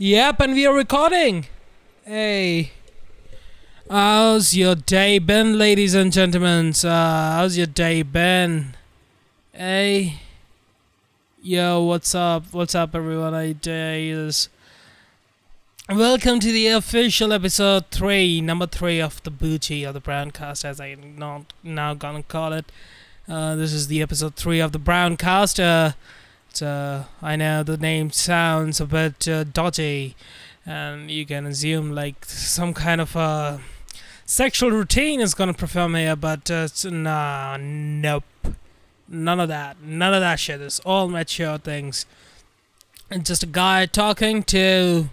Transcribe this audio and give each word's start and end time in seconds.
Yep, 0.00 0.38
and 0.38 0.54
we 0.54 0.64
are 0.64 0.72
recording. 0.72 1.46
Hey. 2.04 2.70
How's 3.90 4.54
your 4.54 4.76
day 4.76 5.18
been, 5.18 5.58
ladies 5.58 5.92
and 5.92 6.12
gentlemen? 6.12 6.72
Uh, 6.84 7.32
how's 7.32 7.56
your 7.56 7.66
day 7.66 8.02
been? 8.02 8.76
Hey. 9.52 10.20
Yo, 11.42 11.82
what's 11.82 12.14
up? 12.14 12.44
What's 12.52 12.76
up, 12.76 12.94
everyone? 12.94 13.34
You 13.44 13.54
doing? 13.54 14.32
Welcome 15.88 16.38
to 16.38 16.52
the 16.52 16.68
official 16.68 17.32
episode 17.32 17.90
3, 17.90 18.40
number 18.40 18.68
3 18.68 19.00
of 19.00 19.20
the 19.24 19.32
Booty 19.32 19.82
of 19.82 19.94
the 19.94 20.00
Browncast, 20.00 20.64
as 20.64 20.80
I'm 20.80 21.18
not 21.18 21.52
now 21.64 21.94
gonna 21.94 22.22
call 22.22 22.52
it. 22.52 22.70
Uh, 23.28 23.56
this 23.56 23.72
is 23.72 23.88
the 23.88 24.00
episode 24.00 24.36
3 24.36 24.60
of 24.60 24.70
the 24.70 24.78
Browncast. 24.78 25.58
Uh, 25.58 25.94
uh, 26.62 27.04
I 27.22 27.36
know 27.36 27.62
the 27.62 27.76
name 27.76 28.10
sounds 28.10 28.80
a 28.80 28.86
bit 28.86 29.28
uh, 29.28 29.44
dodgy, 29.44 30.16
and 30.66 31.10
you 31.10 31.26
can 31.26 31.46
assume 31.46 31.92
like 31.92 32.24
some 32.24 32.74
kind 32.74 33.00
of 33.00 33.16
uh, 33.16 33.58
sexual 34.24 34.70
routine 34.70 35.20
is 35.20 35.34
gonna 35.34 35.54
perform 35.54 35.94
here, 35.94 36.16
but 36.16 36.50
uh, 36.50 36.68
nah, 36.84 37.56
nope, 37.60 38.24
none 39.08 39.40
of 39.40 39.48
that, 39.48 39.82
none 39.82 40.14
of 40.14 40.20
that 40.20 40.40
shit. 40.40 40.60
It's 40.60 40.80
all 40.80 41.08
mature 41.08 41.58
things, 41.58 42.06
just 43.22 43.42
a 43.42 43.46
guy 43.46 43.86
talking 43.86 44.42
to 44.44 45.08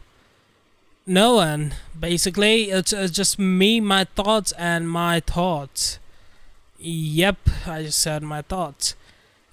no 1.05 1.35
one. 1.35 1.75
Basically, 1.97 2.71
it's, 2.71 2.91
it's 2.91 3.13
just 3.13 3.37
me, 3.39 3.79
my 3.79 4.05
thoughts, 4.15 4.51
and 4.53 4.89
my 4.89 5.19
thoughts. 5.19 5.99
Yep, 6.79 7.37
I 7.65 7.83
just 7.83 7.99
said 7.99 8.23
my 8.23 8.41
thoughts 8.41 8.95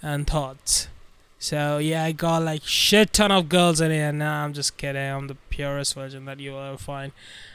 and 0.03 0.27
thoughts. 0.27 0.89
So 1.43 1.79
yeah, 1.79 2.05
I 2.05 2.13
got 2.13 2.45
like 2.45 2.63
shit 2.63 3.13
ton 3.13 3.33
of 3.33 3.49
girls 3.49 3.81
in 3.81 3.91
here. 3.91 4.13
Nah, 4.13 4.45
I'm 4.45 4.53
just 4.53 4.77
kidding. 4.77 5.03
I'm 5.03 5.27
the 5.27 5.35
purest 5.51 5.97
virgin 5.97 6.25
that 6.27 6.39
you 6.39 6.53
will 6.53 6.61
ever 6.61 6.79
find. 6.79 7.11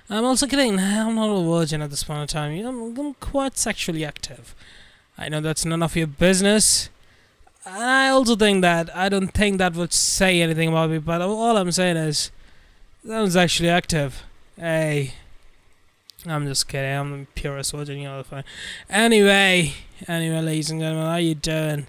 I'm 0.10 0.26
also 0.26 0.46
kidding. 0.46 0.76
Nah, 0.76 1.08
I'm 1.08 1.16
not 1.16 1.30
a 1.34 1.42
virgin 1.42 1.82
at 1.82 1.90
this 1.90 2.04
point 2.04 2.20
in 2.20 2.28
time. 2.28 2.66
I'm, 2.66 3.00
I'm 3.00 3.14
quite 3.14 3.58
sexually 3.58 4.04
active. 4.04 4.54
I 5.18 5.30
know 5.30 5.40
that's 5.40 5.64
none 5.64 5.82
of 5.82 5.96
your 5.96 6.08
business. 6.08 6.90
And 7.66 7.82
I 7.82 8.10
also 8.10 8.36
think 8.36 8.62
that 8.62 8.94
I 8.94 9.08
don't 9.08 9.30
think 9.30 9.58
that 9.60 9.74
would 9.76 9.94
say 9.94 10.42
anything 10.42 10.68
about 10.68 10.90
me. 10.90 10.98
But 10.98 11.22
all 11.22 11.56
I'm 11.56 11.72
saying 11.72 11.96
is, 11.96 12.30
that 13.06 13.22
was 13.22 13.38
actually 13.38 13.70
active. 13.70 14.22
Hey. 14.58 15.14
I'm 16.26 16.46
just 16.46 16.68
kidding. 16.68 16.92
I'm 16.92 17.20
the 17.22 17.28
purest 17.36 17.72
virgin 17.72 18.00
you'll 18.00 18.16
ever 18.16 18.24
find. 18.24 18.44
Anyway, 18.90 19.76
anyway, 20.10 20.42
ladies 20.42 20.72
and 20.72 20.82
gentlemen, 20.82 21.06
how 21.06 21.16
you 21.16 21.36
doing? 21.36 21.88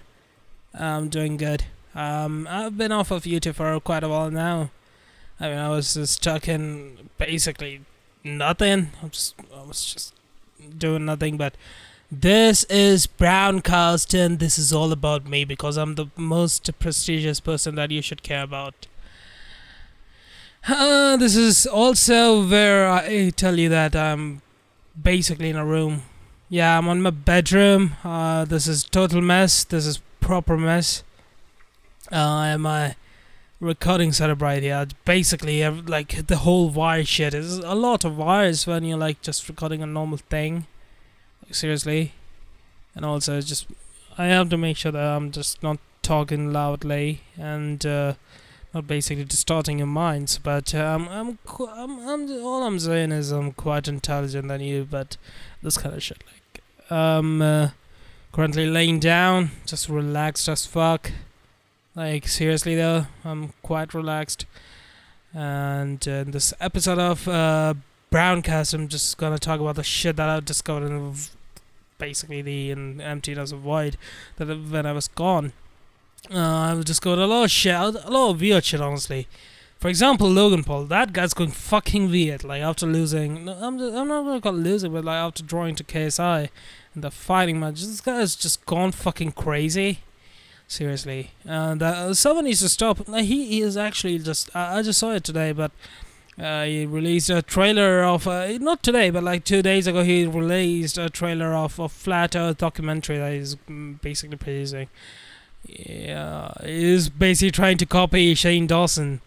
I'm 0.73 1.09
doing 1.09 1.37
good. 1.37 1.65
Um, 1.95 2.47
I've 2.51 2.77
been 2.77 2.93
off 2.93 3.11
of 3.11 3.25
YouTube 3.25 3.55
for 3.57 3.79
quite 3.81 4.05
a 4.05 4.09
while 4.09 4.31
now. 4.31 4.71
I 5.41 5.49
mean, 5.49 5.59
I 5.59 5.69
was 5.69 5.95
just 5.95 6.27
in 6.49 7.11
basically 7.17 7.83
nothing. 8.25 8.91
I 9.03 9.07
was, 9.07 9.35
I 9.55 9.63
was 9.63 9.85
just 9.85 10.15
doing 10.77 11.05
nothing. 11.05 11.37
But 11.37 11.55
this 12.11 12.65
is 12.65 13.07
Brown 13.07 13.61
Browncast, 13.63 14.39
this 14.39 14.59
is 14.59 14.73
all 14.73 14.93
about 14.93 15.27
me 15.27 15.45
because 15.45 15.77
I'm 15.77 15.95
the 15.95 16.07
most 16.17 16.71
prestigious 16.79 17.41
person 17.41 17.75
that 17.77 17.91
you 17.91 18.03
should 18.03 18.23
care 18.23 18.43
about. 18.43 18.87
Uh, 20.67 21.17
this 21.17 21.37
is 21.37 21.67
also 21.67 22.47
where 22.47 22.89
I 22.91 23.31
tell 23.31 23.59
you 23.59 23.69
that 23.69 23.95
I'm 23.97 24.43
basically 25.01 25.51
in 25.51 25.57
a 25.57 25.65
room. 25.65 26.03
Yeah, 26.49 26.79
I'm 26.79 26.89
on 26.89 27.01
my 27.01 27.11
bedroom. 27.11 27.97
Uh, 28.03 28.45
this 28.45 28.67
is 28.67 28.85
total 28.85 29.21
mess. 29.21 29.65
This 29.65 29.87
is 29.87 30.01
proper 30.21 30.57
mess 30.57 31.05
uh, 32.11 32.57
my 32.59 32.95
recording 33.61 34.13
setup 34.13 34.41
right 34.41 34.63
here. 34.63 34.87
Basically, 35.05 35.69
like 35.69 36.27
the 36.27 36.39
whole 36.39 36.71
wire 36.71 37.05
shit 37.05 37.35
is 37.35 37.59
a 37.59 37.75
lot 37.75 38.05
of 38.05 38.17
wires 38.17 38.67
when 38.67 38.85
you're 38.85 38.99
like 38.99 39.21
just 39.23 39.49
recording 39.49 39.83
a 39.83 39.87
normal 39.87 40.19
thing. 40.19 40.67
Like, 41.45 41.55
seriously, 41.55 42.13
and 42.95 43.05
also 43.05 43.41
just 43.41 43.67
I 44.17 44.27
have 44.27 44.49
to 44.51 44.57
make 44.57 44.77
sure 44.77 44.93
that 44.93 45.03
I'm 45.03 45.31
just 45.31 45.63
not 45.63 45.79
talking 46.03 46.53
loudly 46.53 47.21
and 47.37 47.85
uh, 47.85 48.15
not 48.75 48.87
basically 48.87 49.25
distorting 49.25 49.79
your 49.79 49.87
minds. 49.87 50.39
But 50.39 50.75
um, 50.75 51.09
I'm, 51.09 51.39
I'm, 51.59 52.09
I'm, 52.09 52.45
all 52.45 52.65
I'm 52.65 52.79
saying 52.79 53.13
is 53.13 53.31
I'm 53.31 53.53
quite 53.53 53.89
intelligent 53.89 54.49
than 54.49 54.61
you. 54.61 54.87
But 54.91 55.17
this 55.63 55.79
kind 55.79 55.95
of 55.95 56.03
shit, 56.03 56.23
like, 56.27 56.91
um, 56.91 57.43
uh, 57.43 57.71
currently 58.33 58.67
laying 58.67 58.99
down, 58.99 59.51
just 59.67 59.89
relaxed 59.89 60.49
as 60.49 60.67
fuck. 60.67 61.13
Like 61.99 62.29
seriously 62.29 62.77
though, 62.77 63.07
I'm 63.25 63.55
quite 63.61 63.93
relaxed. 63.93 64.47
And 65.35 66.07
uh, 66.07 66.13
in 66.13 66.31
this 66.31 66.55
episode 66.61 67.01
of 67.01 67.27
uh, 67.27 67.75
Browncast, 68.13 68.73
I'm 68.73 68.87
just 68.87 69.19
gonna 69.19 69.37
talk 69.37 69.59
about 69.59 69.75
the 69.75 69.83
shit 69.83 70.15
that 70.15 70.29
I 70.29 70.39
discovered 70.39 70.87
in 70.87 71.13
basically 71.99 72.41
the 72.41 72.71
in 72.71 73.01
emptiness 73.01 73.51
of 73.51 73.63
void 73.63 73.97
that 74.37 74.47
when 74.47 74.87
I 74.87 74.93
was 74.93 75.09
gone. 75.09 75.55
Uh, 76.33 76.39
I've 76.39 76.85
discovered 76.85 77.19
a 77.19 77.27
lot 77.27 77.47
of 77.47 77.51
shit, 77.51 77.75
a 77.75 77.89
lot 77.89 78.31
of 78.31 78.41
weird 78.41 78.65
shit, 78.65 78.81
honestly. 78.81 79.27
For 79.81 79.89
example, 79.89 80.31
Logan 80.31 80.63
Paul, 80.63 80.85
that 80.85 81.13
guy's 81.13 81.35
going 81.35 81.51
fucking 81.51 82.13
weird. 82.13 82.45
Like 82.45 82.63
after 82.63 82.87
losing, 82.87 83.49
I'm 83.49 83.77
just, 83.77 83.97
I'm 83.97 84.07
not 84.07 84.23
gonna 84.23 84.41
call 84.41 84.53
losing, 84.53 84.93
but 84.93 85.05
like 85.05 85.17
after 85.17 85.43
drawing 85.43 85.75
to 85.75 85.83
KSI 85.83 86.49
and 86.95 87.03
the 87.03 87.11
fighting 87.11 87.59
match, 87.59 87.81
this 87.81 88.01
guy's 88.01 88.37
just 88.37 88.65
gone 88.67 88.93
fucking 88.93 89.33
crazy. 89.33 89.99
Seriously, 90.71 91.31
and 91.47 91.83
uh, 91.83 92.13
someone 92.13 92.45
needs 92.45 92.61
to 92.61 92.69
stop. 92.69 93.09
He, 93.09 93.47
he 93.47 93.63
is 93.63 93.75
actually 93.75 94.19
just. 94.19 94.55
I, 94.55 94.79
I 94.79 94.83
just 94.83 94.99
saw 94.99 95.13
it 95.13 95.25
today, 95.25 95.53
but 95.53 95.73
uh, 96.39 96.65
he 96.65 96.85
released 96.85 97.31
a 97.31 97.41
trailer 97.41 98.05
of 98.05 98.29
uh, 98.29 98.59
not 98.59 98.83
today, 98.83 99.09
but 99.09 99.25
like 99.25 99.45
two 99.45 99.63
days 99.63 99.87
ago. 99.87 100.03
He 100.03 100.27
released 100.27 100.99
a 100.99 101.09
trailer 101.09 101.55
of 101.55 101.79
a 101.79 101.89
flat 101.89 102.37
Earth 102.37 102.59
documentary 102.59 103.17
that 103.17 103.33
he's 103.33 103.57
mm, 103.69 103.99
basically 104.03 104.37
producing. 104.37 104.89
Yeah, 105.67 106.53
he's 106.63 107.09
basically 107.09 107.51
trying 107.51 107.79
to 107.79 107.87
copy 107.87 108.35
Shane 108.35 108.67
Dawson, 108.67 109.23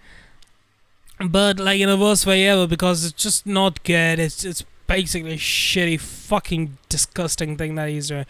but 1.20 1.60
like 1.60 1.82
in 1.82 1.90
the 1.90 1.98
worst 1.98 2.28
way 2.28 2.48
ever 2.48 2.68
because 2.68 3.04
it's 3.04 3.24
just 3.24 3.48
not 3.48 3.84
good. 3.84 4.20
It's 4.20 4.46
it's 4.46 4.64
basically 4.86 5.34
a 5.34 5.38
shitty, 5.38 6.00
fucking 6.00 6.78
disgusting 6.88 7.58
thing 7.58 7.74
that 7.76 7.90
he's 7.90 8.10
doing. 8.10 8.28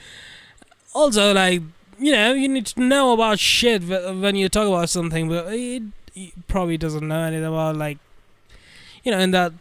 Also, 0.94 1.34
like 1.34 1.62
you 2.02 2.12
know, 2.12 2.34
you 2.34 2.50
need 2.50 2.66
to 2.66 2.82
know 2.82 3.14
about 3.14 3.40
shit 3.40 3.84
when 3.84 4.36
you 4.36 4.50
talk 4.50 4.68
about 4.68 4.90
something, 4.90 5.30
but 5.30 5.54
he, 5.54 5.84
he 6.14 6.34
probably 6.48 6.78
doesn't 6.78 7.08
know 7.08 7.22
anything 7.22 7.46
about 7.46 7.76
like, 7.78 8.00
you 9.04 9.12
know, 9.12 9.20
in 9.20 9.32
that 9.32 9.54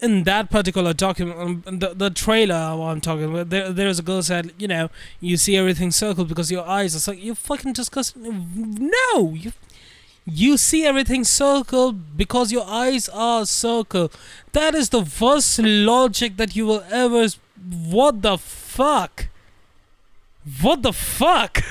in 0.00 0.22
that 0.24 0.50
particular 0.50 0.94
document, 0.94 1.66
um, 1.66 1.78
the 1.78 1.92
the 1.94 2.10
trailer 2.10 2.54
I'm 2.54 3.00
talking 3.00 3.24
about, 3.24 3.50
there 3.50 3.72
there's 3.72 3.98
a 3.98 4.02
girl 4.02 4.22
said, 4.22 4.52
you 4.56 4.68
know, 4.68 4.88
you 5.20 5.36
see 5.36 5.56
everything 5.56 5.90
circled 5.90 6.28
because 6.28 6.50
your 6.50 6.66
eyes 6.66 6.94
are 6.94 7.00
so 7.00 7.12
you 7.12 7.34
fucking 7.34 7.72
disgusting. 7.72 8.88
No, 9.14 9.32
you 9.32 9.52
you 10.24 10.56
see 10.56 10.84
everything 10.86 11.24
circled 11.24 12.16
because 12.16 12.52
your 12.52 12.64
eyes 12.66 13.08
are 13.08 13.44
circled. 13.44 14.16
That 14.52 14.74
is 14.76 14.90
the 14.90 15.06
worst 15.20 15.58
logic 15.58 16.36
that 16.36 16.54
you 16.54 16.66
will 16.66 16.84
ever. 16.90 17.26
What 17.90 18.22
the 18.22 18.38
fuck? 18.38 19.26
What 20.60 20.82
the 20.82 20.92
fuck? 20.92 21.62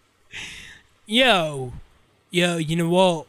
yo, 1.06 1.72
yo, 2.30 2.56
you 2.56 2.76
know 2.76 2.88
what? 2.88 3.26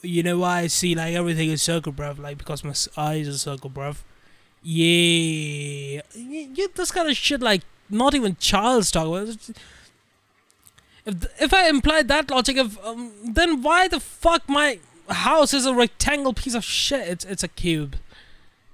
You 0.00 0.22
know 0.22 0.38
why 0.38 0.60
I 0.60 0.66
see 0.68 0.94
like 0.94 1.14
everything 1.14 1.50
is 1.50 1.62
circle, 1.62 1.92
bruv? 1.92 2.18
Like 2.18 2.38
because 2.38 2.64
my 2.64 2.74
eyes 2.96 3.28
are 3.28 3.32
circle, 3.32 3.70
bruv. 3.70 3.98
Yeah, 4.62 6.02
you, 6.14 6.68
this 6.74 6.90
kind 6.92 7.08
of 7.08 7.16
shit 7.16 7.40
like 7.40 7.62
not 7.90 8.14
even 8.14 8.36
child's 8.36 8.90
talk. 8.90 9.28
If 11.04 11.26
if 11.40 11.52
I 11.52 11.68
imply 11.68 12.02
that 12.02 12.30
logic, 12.30 12.56
of 12.56 12.78
um, 12.84 13.12
then 13.24 13.62
why 13.62 13.88
the 13.88 14.00
fuck 14.00 14.48
my 14.48 14.78
house 15.08 15.52
is 15.52 15.66
a 15.66 15.74
rectangle 15.74 16.32
piece 16.32 16.54
of 16.54 16.64
shit? 16.64 17.08
It's 17.08 17.24
it's 17.24 17.42
a 17.42 17.48
cube. 17.48 17.96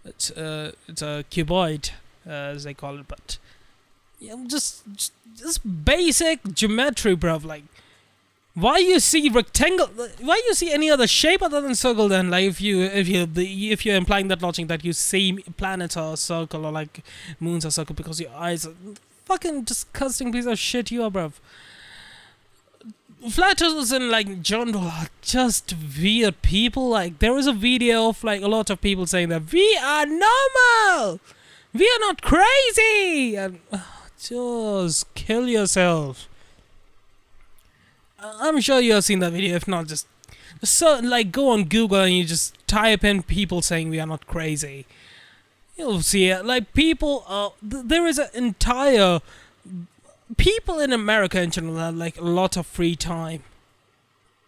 It's 0.04 0.30
uh 0.30 0.72
it's 0.86 1.02
a 1.02 1.24
cuboid, 1.30 1.90
uh, 2.26 2.30
as 2.30 2.64
they 2.64 2.74
call 2.74 2.98
it, 2.98 3.08
but 3.08 3.38
just, 4.20 4.82
just 4.94 5.12
just 5.38 5.84
basic 5.84 6.42
geometry, 6.52 7.16
bruv. 7.16 7.44
Like, 7.44 7.64
why 8.54 8.78
you 8.78 9.00
see 9.00 9.28
rectangle? 9.28 9.86
Why 10.20 10.42
you 10.46 10.54
see 10.54 10.72
any 10.72 10.90
other 10.90 11.06
shape 11.06 11.42
other 11.42 11.60
than 11.60 11.74
circle? 11.74 12.08
Then, 12.08 12.30
like, 12.30 12.44
if 12.44 12.60
you 12.60 12.82
if 12.82 13.08
you 13.08 13.28
if 13.36 13.86
you're 13.86 13.96
implying 13.96 14.28
that 14.28 14.42
logic 14.42 14.68
that 14.68 14.84
you 14.84 14.92
see 14.92 15.32
planets 15.56 15.96
are 15.96 16.16
circle 16.16 16.66
or 16.66 16.72
like 16.72 17.00
moons 17.40 17.64
are 17.64 17.70
circle 17.70 17.94
because 17.94 18.20
your 18.20 18.30
eyes 18.34 18.66
are 18.66 18.74
fucking 19.24 19.62
disgusting 19.62 20.32
piece 20.32 20.46
of 20.46 20.58
shit 20.58 20.90
you 20.90 21.04
are, 21.04 21.10
bruv. 21.10 21.32
Flat 23.30 23.60
earthers 23.60 23.92
in 23.92 24.10
like 24.12 24.42
general 24.42 24.84
are 24.84 25.08
just 25.22 25.74
weird 26.00 26.40
people. 26.42 26.88
Like, 26.88 27.18
there 27.18 27.36
is 27.36 27.48
a 27.48 27.52
video 27.52 28.08
of 28.10 28.22
like 28.22 28.42
a 28.42 28.48
lot 28.48 28.70
of 28.70 28.80
people 28.80 29.06
saying 29.06 29.28
that 29.30 29.52
we 29.52 29.76
are 29.82 30.06
normal, 30.06 31.20
we 31.72 31.84
are 31.84 32.00
not 32.00 32.22
crazy, 32.22 33.36
and. 33.36 33.60
Uh, 33.72 33.78
just 34.20 35.12
kill 35.14 35.48
yourself. 35.48 36.28
I'm 38.20 38.60
sure 38.60 38.80
you 38.80 38.94
have 38.94 39.04
seen 39.04 39.20
that 39.20 39.32
video. 39.32 39.54
If 39.54 39.68
not, 39.68 39.86
just 39.86 40.06
So 40.62 40.98
like 41.02 41.30
go 41.30 41.50
on 41.50 41.64
Google 41.64 42.02
and 42.02 42.14
you 42.14 42.24
just 42.24 42.56
type 42.66 43.04
in 43.04 43.22
people 43.22 43.62
saying 43.62 43.90
we 43.90 44.00
are 44.00 44.06
not 44.06 44.26
crazy. 44.26 44.86
You'll 45.76 46.02
see 46.02 46.26
it. 46.26 46.44
Like 46.44 46.74
people, 46.74 47.24
are, 47.28 47.52
th- 47.68 47.84
there 47.86 48.06
is 48.06 48.18
an 48.18 48.28
entire 48.34 49.20
people 50.36 50.80
in 50.80 50.92
America 50.92 51.40
in 51.40 51.50
general 51.50 51.76
have 51.76 51.94
like 51.94 52.18
a 52.18 52.24
lot 52.24 52.56
of 52.56 52.66
free 52.66 52.96
time. 52.96 53.44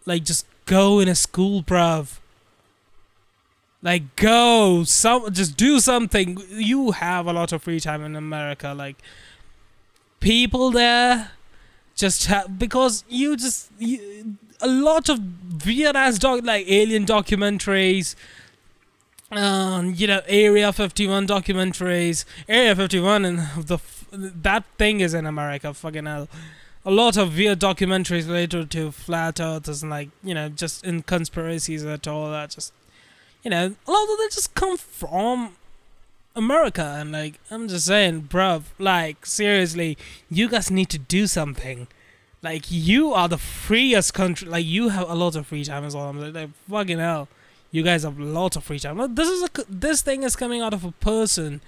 Like 0.05 0.23
just 0.23 0.45
go 0.65 0.99
in 0.99 1.07
a 1.07 1.15
school, 1.15 1.63
bruv. 1.63 2.19
Like 3.81 4.15
go 4.15 4.83
some 4.83 5.31
just 5.31 5.55
do 5.55 5.79
something. 5.79 6.41
You 6.49 6.91
have 6.91 7.25
a 7.25 7.33
lot 7.33 7.53
of 7.53 7.63
free 7.63 7.79
time 7.79 8.03
in 8.03 8.15
America. 8.15 8.73
Like 8.73 8.97
people 10.21 10.71
there 10.71 11.31
just 11.95 12.27
have 12.27 12.57
because 12.57 13.03
you 13.09 13.35
just 13.35 13.69
you, 13.77 14.37
a 14.61 14.67
lot 14.67 15.09
of 15.09 15.19
weird 15.65 15.95
ass 15.97 16.17
doc 16.17 16.41
like 16.43 16.65
alien 16.69 17.05
documentaries. 17.05 18.15
Um, 19.31 19.93
you 19.95 20.07
know, 20.07 20.21
Area 20.27 20.73
51 20.73 21.25
documentaries. 21.27 22.25
Area 22.49 22.75
51 22.75 23.25
and 23.25 23.39
the 23.57 23.75
f- 23.75 24.05
that 24.11 24.65
thing 24.77 24.99
is 24.99 25.13
in 25.13 25.25
America. 25.25 25.73
Fucking 25.73 26.05
hell 26.05 26.27
a 26.83 26.91
lot 26.91 27.17
of 27.17 27.37
weird 27.37 27.59
documentaries 27.59 28.27
related 28.27 28.71
to 28.71 28.91
flat 28.91 29.39
earthers 29.39 29.83
and 29.83 29.91
like 29.91 30.09
you 30.23 30.33
know 30.33 30.49
just 30.49 30.83
in 30.83 31.03
conspiracies 31.03 31.85
at 31.85 32.07
all 32.07 32.31
that 32.31 32.49
just 32.49 32.73
you 33.43 33.51
know 33.51 33.75
a 33.87 33.91
lot 33.91 34.03
of 34.03 34.17
them 34.17 34.27
just 34.31 34.53
come 34.55 34.77
from 34.77 35.55
america 36.35 36.95
and 36.97 37.11
like 37.11 37.39
i'm 37.49 37.67
just 37.67 37.85
saying 37.85 38.21
bruv 38.21 38.63
like 38.79 39.25
seriously 39.25 39.97
you 40.29 40.47
guys 40.47 40.71
need 40.71 40.89
to 40.89 40.97
do 40.97 41.27
something. 41.27 41.87
Like 42.41 42.65
you 42.69 43.13
are 43.13 43.27
the 43.27 43.37
freest 43.37 44.13
country 44.13 44.47
like 44.47 44.65
you 44.65 44.89
have 44.89 45.09
a 45.09 45.13
lot 45.13 45.35
of 45.35 45.45
free 45.45 45.63
time 45.63 45.83
as 45.83 45.95
well. 45.95 46.09
I'm 46.09 46.19
like, 46.19 46.33
like 46.33 46.49
fucking 46.69 46.97
hell. 46.97 47.27
You 47.69 47.83
guys 47.83 48.03
have 48.03 48.19
lots 48.19 48.57
of 48.57 48.63
free 48.63 48.79
time. 48.79 49.15
This 49.15 49.29
is 49.29 49.43
a 49.43 49.49
this 49.69 50.01
thing 50.01 50.23
is 50.23 50.35
coming 50.35 50.61
out 50.61 50.73
of 50.73 50.83
a 50.83 50.91
person 50.93 51.61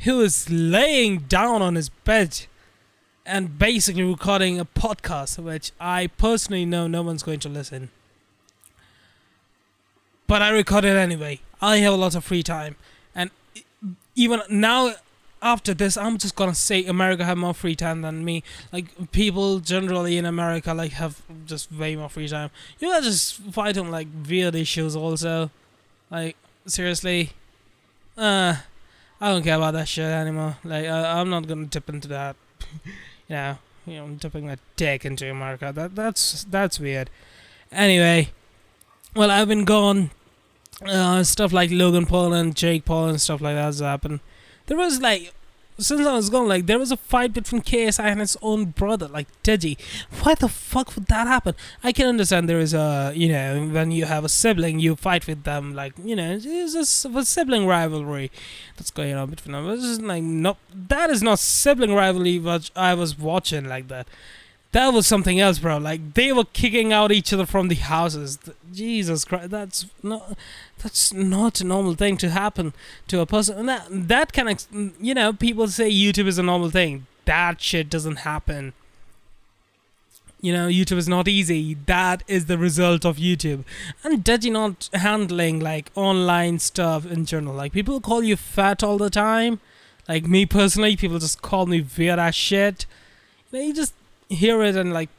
who 0.00 0.20
is 0.20 0.48
laying 0.48 1.18
down 1.20 1.60
on 1.60 1.74
his 1.74 1.88
bed 1.88 2.46
and 3.26 3.58
basically 3.58 4.02
recording 4.02 4.58
a 4.58 4.64
podcast, 4.64 5.38
which 5.38 5.72
I 5.80 6.06
personally 6.06 6.64
know 6.64 6.86
no 6.86 7.02
one's 7.02 7.22
going 7.22 7.40
to 7.40 7.48
listen. 7.48 7.90
But 10.26 10.42
I 10.42 10.50
record 10.50 10.84
it 10.84 10.96
anyway. 10.96 11.40
I 11.60 11.78
have 11.78 11.92
a 11.92 11.96
lot 11.96 12.14
of 12.14 12.24
free 12.24 12.42
time, 12.42 12.76
even 14.14 14.42
now, 14.50 14.94
after 15.42 15.74
this, 15.74 15.96
I'm 15.96 16.18
just 16.18 16.36
gonna 16.36 16.54
say 16.54 16.84
America 16.84 17.24
have 17.24 17.36
more 17.36 17.54
free 17.54 17.74
time 17.74 18.02
than 18.02 18.24
me. 18.24 18.42
Like 18.72 19.10
people 19.10 19.58
generally 19.58 20.16
in 20.16 20.24
America, 20.24 20.72
like 20.72 20.92
have 20.92 21.20
just 21.46 21.72
way 21.72 21.96
more 21.96 22.08
free 22.08 22.28
time. 22.28 22.50
You 22.78 22.90
guys 22.90 23.04
just 23.04 23.36
fight 23.52 23.76
on 23.76 23.90
like 23.90 24.06
weird 24.28 24.54
issues 24.54 24.94
also. 24.94 25.50
Like 26.10 26.36
seriously, 26.66 27.30
uh, 28.16 28.56
I 29.20 29.28
don't 29.28 29.42
care 29.42 29.56
about 29.56 29.74
that 29.74 29.88
shit 29.88 30.04
anymore. 30.04 30.56
Like 30.64 30.86
I, 30.86 31.20
I'm 31.20 31.28
not 31.28 31.48
gonna 31.48 31.66
dip 31.66 31.88
into 31.88 32.08
that. 32.08 32.36
you 32.84 33.36
know, 33.36 33.58
you 33.86 33.94
know, 33.96 34.08
dipping 34.10 34.46
my 34.46 34.58
dick 34.76 35.04
into 35.04 35.28
America. 35.30 35.72
That 35.74 35.96
that's 35.96 36.44
that's 36.44 36.78
weird. 36.78 37.10
Anyway, 37.72 38.30
well, 39.16 39.30
I've 39.30 39.48
been 39.48 39.64
gone. 39.64 40.10
Uh, 40.86 41.22
stuff 41.24 41.52
like 41.52 41.70
Logan 41.70 42.06
Paul 42.06 42.32
and 42.32 42.54
Jake 42.54 42.84
Paul 42.84 43.08
and 43.08 43.20
stuff 43.20 43.40
like 43.40 43.54
that 43.54 43.62
has 43.62 43.80
happened. 43.80 44.20
There 44.66 44.76
was 44.76 45.00
like, 45.00 45.32
since 45.78 46.06
I 46.06 46.12
was 46.14 46.30
gone, 46.30 46.48
like 46.48 46.66
there 46.66 46.78
was 46.78 46.92
a 46.92 46.96
fight 46.96 47.32
between 47.32 47.62
KSI 47.62 48.04
and 48.04 48.20
his 48.20 48.36
own 48.42 48.66
brother, 48.66 49.08
like 49.08 49.26
Deji. 49.42 49.76
Why 50.22 50.34
the 50.34 50.48
fuck 50.48 50.94
would 50.94 51.06
that 51.06 51.26
happen? 51.26 51.54
I 51.82 51.92
can 51.92 52.06
understand 52.06 52.48
there 52.48 52.60
is 52.60 52.74
a, 52.74 53.12
you 53.14 53.28
know, 53.28 53.68
when 53.68 53.90
you 53.90 54.04
have 54.04 54.24
a 54.24 54.28
sibling, 54.28 54.78
you 54.78 54.96
fight 54.96 55.26
with 55.26 55.44
them, 55.44 55.74
like 55.74 55.94
you 56.02 56.14
know, 56.14 56.38
it's 56.40 56.74
a 56.74 57.24
sibling 57.24 57.66
rivalry 57.66 58.30
that's 58.76 58.90
going 58.90 59.14
on 59.14 59.30
between 59.30 59.52
them. 59.52 59.68
It's 59.70 59.82
just 59.82 60.02
like 60.02 60.22
no, 60.22 60.56
that 60.74 61.10
is 61.10 61.22
not 61.22 61.38
sibling 61.38 61.94
rivalry. 61.94 62.38
What 62.38 62.70
I 62.76 62.94
was 62.94 63.18
watching 63.18 63.68
like 63.68 63.88
that. 63.88 64.06
That 64.72 64.94
was 64.94 65.06
something 65.06 65.38
else, 65.38 65.58
bro. 65.58 65.76
Like 65.76 66.14
they 66.14 66.32
were 66.32 66.46
kicking 66.46 66.94
out 66.94 67.12
each 67.12 67.32
other 67.32 67.44
from 67.44 67.68
the 67.68 67.74
houses. 67.74 68.38
Jesus 68.72 69.24
Christ, 69.24 69.50
that's 69.50 69.86
not 70.02 70.36
that's 70.82 71.12
not 71.12 71.60
a 71.60 71.64
normal 71.64 71.94
thing 71.94 72.16
to 72.18 72.30
happen 72.30 72.72
to 73.08 73.20
a 73.20 73.26
person. 73.26 73.58
And 73.58 73.68
that 73.68 73.86
that 73.90 74.32
kind 74.32 74.48
of 74.48 74.66
you 74.98 75.12
know, 75.12 75.34
people 75.34 75.68
say 75.68 75.90
YouTube 75.90 76.26
is 76.26 76.38
a 76.38 76.42
normal 76.42 76.70
thing. 76.70 77.06
That 77.26 77.60
shit 77.60 77.90
doesn't 77.90 78.16
happen. 78.16 78.72
You 80.40 80.52
know, 80.52 80.68
YouTube 80.68 80.96
is 80.96 81.08
not 81.08 81.28
easy. 81.28 81.74
That 81.86 82.24
is 82.26 82.46
the 82.46 82.58
result 82.58 83.04
of 83.04 83.18
YouTube. 83.18 83.64
And 84.02 84.24
Deji 84.24 84.50
not 84.50 84.88
handling 84.92 85.60
like 85.60 85.90
online 85.94 86.58
stuff 86.58 87.04
in 87.04 87.26
general. 87.26 87.54
Like 87.54 87.72
people 87.72 88.00
call 88.00 88.22
you 88.22 88.36
fat 88.36 88.82
all 88.82 88.96
the 88.96 89.10
time. 89.10 89.60
Like 90.08 90.26
me 90.26 90.46
personally, 90.46 90.96
people 90.96 91.18
just 91.18 91.42
call 91.42 91.66
me 91.66 91.84
weird 91.96 92.18
ass 92.18 92.34
shit. 92.34 92.86
You, 93.52 93.58
know, 93.58 93.64
you 93.66 93.74
just 93.74 93.94
hear 94.32 94.62
it 94.62 94.76
and 94.76 94.92
like 94.92 95.10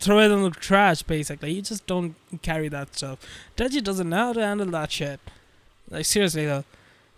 throw 0.00 0.18
it 0.20 0.30
in 0.30 0.42
the 0.42 0.50
trash 0.50 1.02
basically. 1.02 1.52
You 1.52 1.62
just 1.62 1.86
don't 1.86 2.14
carry 2.42 2.68
that 2.68 2.94
stuff. 2.94 3.18
Deji 3.56 3.82
doesn't 3.82 4.08
know 4.08 4.16
how 4.16 4.32
to 4.34 4.40
handle 4.40 4.66
that 4.66 4.90
shit. 4.90 5.20
Like 5.90 6.04
seriously 6.04 6.46
though. 6.46 6.64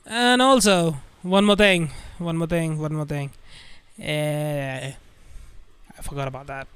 And 0.07 0.43
also, 0.43 0.99
one 1.23 1.45
more 1.45 1.57
thing. 1.57 1.91
One 2.19 2.37
more 2.37 2.47
thing, 2.47 2.79
one 2.79 2.95
more 2.95 3.07
thing. 3.07 3.31
Uh, 3.99 4.93
I 5.97 6.03
forgot 6.03 6.29
about 6.29 6.47
that. 6.49 6.67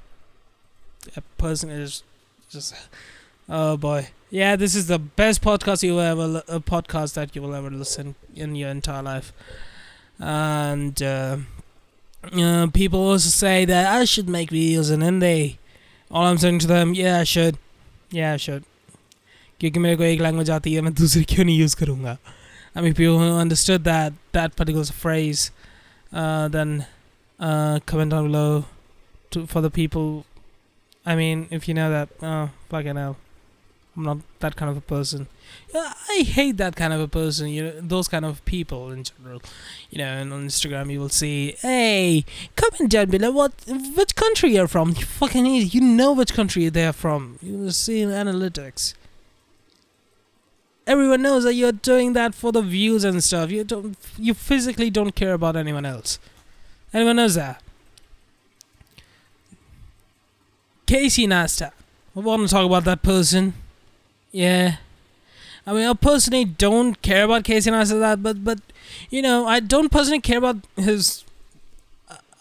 A 1.15 1.21
person 1.37 1.69
is 1.69 2.03
just 2.49 2.73
oh 3.47 3.77
boy. 3.77 4.09
Yeah, 4.31 4.55
this 4.55 4.75
is 4.75 4.87
the 4.87 4.99
best 4.99 5.41
podcast 5.41 5.83
you 5.83 5.93
will 5.93 6.01
ever 6.01 6.43
a 6.47 6.59
podcast 6.59 7.13
that 7.13 7.35
you 7.35 7.41
will 7.41 7.55
ever 7.55 7.69
listen 7.69 8.15
in 8.35 8.55
your 8.55 8.69
entire 8.69 9.03
life. 9.03 9.33
And 10.19 11.01
uh, 11.01 11.37
uh, 12.32 12.66
people 12.68 13.00
also 13.00 13.28
say 13.28 13.64
that 13.64 13.86
I 13.94 14.04
should 14.04 14.28
make 14.28 14.50
videos 14.50 14.92
in 14.92 15.00
Hindi. 15.00 15.58
All 16.10 16.24
I'm 16.26 16.38
saying 16.38 16.60
to 16.60 16.66
them, 16.66 16.94
yeah, 16.94 17.20
I 17.20 17.24
should. 17.24 17.58
Yeah, 18.10 18.34
I 18.34 18.36
should. 18.36 18.64
क्योंकि 19.60 19.80
मेरे 19.80 19.96
को 19.96 20.02
एक 20.02 20.20
language 20.20 20.50
आती 20.50 20.72
है 20.74 20.80
मैं 20.82 20.92
दूसरी 20.94 21.22
क्यों 21.24 21.44
नहीं 21.44 21.58
यूज़ 21.58 21.76
करूँगा 21.76 22.18
I 22.76 22.80
mean, 22.80 22.94
people 22.94 23.18
who 23.20 23.26
understood 23.38 23.84
that 23.84 24.14
that 24.32 24.56
particular 24.56 24.84
phrase, 24.84 25.52
uh, 26.12 26.48
then 26.48 26.86
uh, 27.38 27.78
comment 27.86 28.10
down 28.10 28.24
below 28.24 28.64
to 29.30 29.46
for 29.46 29.60
the 29.60 29.70
people. 29.70 30.26
I 31.06 31.14
mean, 31.14 31.46
if 31.50 31.68
you 31.68 31.74
know 31.74 31.88
that, 31.90 32.08
oh 32.20 32.50
fucking 32.70 32.96
hell, 32.96 33.16
I'm 33.96 34.02
not 34.02 34.18
that 34.40 34.56
kind 34.56 34.70
of 34.70 34.76
a 34.76 34.80
person. 34.80 35.28
I 35.73 36.23
hate 36.25 36.57
that 36.57 36.75
kind 36.75 36.93
of 36.93 36.99
a 36.99 37.07
person. 37.07 37.49
You 37.49 37.63
know, 37.63 37.81
those 37.81 38.07
kind 38.07 38.25
of 38.25 38.43
people 38.45 38.91
in 38.91 39.03
general. 39.03 39.41
You 39.89 39.99
know, 39.99 40.05
and 40.05 40.33
on 40.33 40.47
Instagram 40.47 40.91
you 40.91 40.99
will 40.99 41.09
see, 41.09 41.55
hey, 41.61 42.25
comment 42.55 42.91
down 42.91 43.09
below 43.09 43.31
what 43.31 43.53
which 43.95 44.15
country 44.15 44.53
you're 44.55 44.67
from. 44.67 44.89
You 44.89 45.05
fucking 45.05 45.45
idiot. 45.45 45.73
You 45.73 45.81
know 45.81 46.13
which 46.13 46.33
country 46.33 46.69
they're 46.69 46.93
from. 46.93 47.37
You 47.41 47.71
see 47.71 48.01
in 48.01 48.09
analytics 48.09 48.93
everyone 50.89 51.21
knows 51.21 51.43
that 51.43 51.53
you're 51.53 51.71
doing 51.71 52.13
that 52.13 52.33
for 52.33 52.51
the 52.51 52.63
views 52.63 53.03
and 53.03 53.23
stuff. 53.23 53.51
You 53.51 53.63
don't, 53.63 53.95
you 54.17 54.33
physically 54.33 54.89
don't 54.89 55.13
care 55.13 55.33
about 55.33 55.55
anyone 55.55 55.85
else. 55.85 56.17
Anyone 56.91 57.17
knows 57.17 57.35
that. 57.35 57.61
Casey 60.87 61.27
Neistat. 61.27 61.71
I 62.15 62.19
want 62.19 62.41
to 62.41 62.47
talk 62.47 62.65
about 62.65 62.83
that 62.85 63.03
person. 63.03 63.53
Yeah. 64.31 64.77
I 65.69 65.73
mean, 65.73 65.85
I 65.87 65.93
personally 65.93 66.45
don't 66.45 66.99
care 67.03 67.25
about 67.25 67.43
Casey 67.43 67.69
Neistat 67.69 67.99
that, 67.99 68.23
but 68.23 68.43
but 68.43 68.59
you 69.11 69.21
know, 69.21 69.45
I 69.45 69.59
don't 69.59 69.91
personally 69.91 70.19
care 70.19 70.39
about 70.39 70.57
his. 70.75 71.23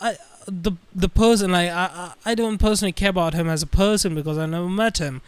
I 0.01 0.17
the 0.47 0.73
the 0.95 1.11
person 1.11 1.53
like 1.53 1.69
I 1.71 2.15
I 2.25 2.35
don't 2.35 2.57
personally 2.57 2.93
care 2.93 3.11
about 3.11 3.35
him 3.35 3.49
as 3.49 3.63
a 3.63 3.67
person 3.67 4.15
because 4.15 4.39
I 4.39 4.47
never 4.47 4.69
met 4.69 4.97
him, 4.97 5.21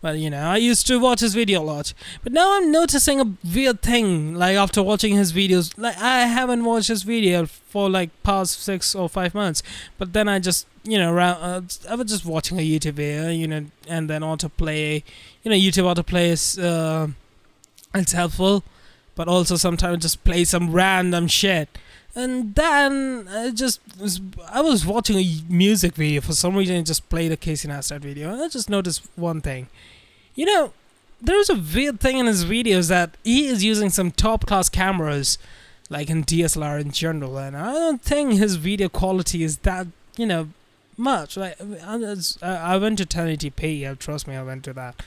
but 0.00 0.18
you 0.18 0.30
know 0.30 0.38
I 0.38 0.56
used 0.56 0.86
to 0.86 1.00
watch 1.00 1.18
his 1.18 1.34
video 1.34 1.62
a 1.62 1.64
lot. 1.64 1.94
But 2.22 2.32
now 2.32 2.56
I'm 2.56 2.70
noticing 2.70 3.20
a 3.20 3.32
weird 3.52 3.82
thing. 3.82 4.34
Like 4.34 4.56
after 4.56 4.80
watching 4.80 5.16
his 5.16 5.32
videos, 5.32 5.74
like 5.76 5.98
I 5.98 6.26
haven't 6.26 6.64
watched 6.64 6.88
his 6.88 7.02
video 7.02 7.46
for 7.46 7.90
like 7.90 8.10
past 8.22 8.62
six 8.62 8.94
or 8.94 9.08
five 9.08 9.34
months. 9.34 9.64
But 9.98 10.12
then 10.12 10.28
I 10.28 10.38
just 10.38 10.68
you 10.84 10.98
know 10.98 11.18
uh, 11.18 11.62
I 11.90 11.94
was 11.96 12.06
just 12.06 12.24
watching 12.24 12.58
a 12.60 12.62
YouTube 12.62 12.94
video, 12.94 13.30
you 13.30 13.48
know, 13.48 13.64
and 13.88 14.08
then 14.08 14.22
autoplay, 14.22 15.02
you 15.42 15.50
know, 15.50 15.56
YouTube 15.56 15.92
autoplay 15.92 16.28
is 16.28 16.56
uh, 16.56 17.08
it's 17.94 18.12
helpful, 18.12 18.62
but 19.14 19.28
also 19.28 19.56
sometimes 19.56 20.02
just 20.02 20.24
play 20.24 20.44
some 20.44 20.72
random 20.72 21.28
shit. 21.28 21.68
And 22.14 22.54
then 22.54 23.28
I 23.28 23.50
just 23.50 23.80
was, 24.00 24.20
I 24.48 24.60
was 24.60 24.84
watching 24.86 25.18
a 25.18 25.40
music 25.48 25.94
video 25.94 26.20
for 26.20 26.32
some 26.32 26.56
reason. 26.56 26.76
It 26.76 26.84
just 26.84 27.08
played 27.08 27.30
a 27.32 27.36
Casey 27.36 27.68
Neistat 27.68 28.00
video, 28.00 28.32
and 28.32 28.42
I 28.42 28.48
just 28.48 28.68
noticed 28.70 29.06
one 29.14 29.40
thing. 29.40 29.68
You 30.34 30.46
know, 30.46 30.72
there's 31.20 31.50
a 31.50 31.54
weird 31.54 32.00
thing 32.00 32.18
in 32.18 32.26
his 32.26 32.44
videos 32.44 32.88
that 32.88 33.16
he 33.24 33.46
is 33.46 33.62
using 33.62 33.90
some 33.90 34.10
top 34.10 34.46
class 34.46 34.68
cameras, 34.68 35.38
like 35.90 36.10
in 36.10 36.24
DSLR 36.24 36.80
in 36.80 36.90
general, 36.90 37.38
and 37.38 37.56
I 37.56 37.72
don't 37.72 38.02
think 38.02 38.34
his 38.34 38.56
video 38.56 38.88
quality 38.88 39.42
is 39.42 39.58
that 39.58 39.86
you 40.16 40.26
know 40.26 40.48
much. 40.96 41.36
Like 41.36 41.56
I, 41.60 42.14
I 42.42 42.74
I 42.74 42.76
went 42.78 42.98
to 42.98 43.06
1080p. 43.06 43.88
uh, 43.88 43.94
Trust 43.98 44.26
me, 44.26 44.34
I 44.36 44.42
went 44.42 44.64
to 44.64 44.72
that. 44.72 45.02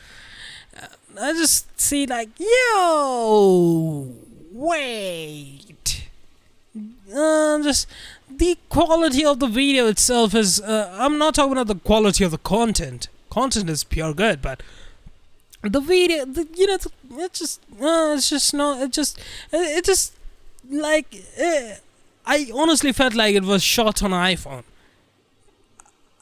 I 1.20 1.34
just 1.34 1.80
see 1.80 2.06
like, 2.06 2.30
yo, 2.40 4.12
wait. 4.52 6.08
Uh, 7.14 7.62
just 7.62 7.88
the 8.30 8.58
quality 8.70 9.26
of 9.26 9.40
the 9.40 9.48
video 9.48 9.88
itself 9.88 10.34
is. 10.34 10.62
Uh, 10.62 10.96
I'm 10.98 11.18
not 11.18 11.36
talking 11.36 11.52
about 11.52 11.68
the 11.68 11.76
quality 11.76 12.24
of 12.24 12.32
the 12.32 12.38
content. 12.38 13.10
Content 13.30 13.70
is 13.70 13.84
pure 13.84 14.14
good, 14.14 14.42
but 14.42 14.64
the 15.62 15.82
video, 15.82 16.26
the, 16.26 16.48
you 16.56 16.68
know, 16.68 16.78
it's 17.20 17.40
just, 17.40 17.62
uh, 17.82 18.14
it's 18.16 18.30
just 18.30 18.54
not. 18.54 18.82
It 18.82 18.94
just, 18.94 19.20
it, 19.52 19.78
it 19.78 19.86
just 19.86 20.14
like. 20.70 21.14
Uh, 21.40 21.76
I 22.26 22.52
honestly 22.54 22.94
felt 22.94 23.14
like 23.16 23.36
it 23.36 23.44
was 23.44 23.64
shot 23.64 24.02
on 24.04 24.14
an 24.14 24.36
iPhone. 24.36 24.64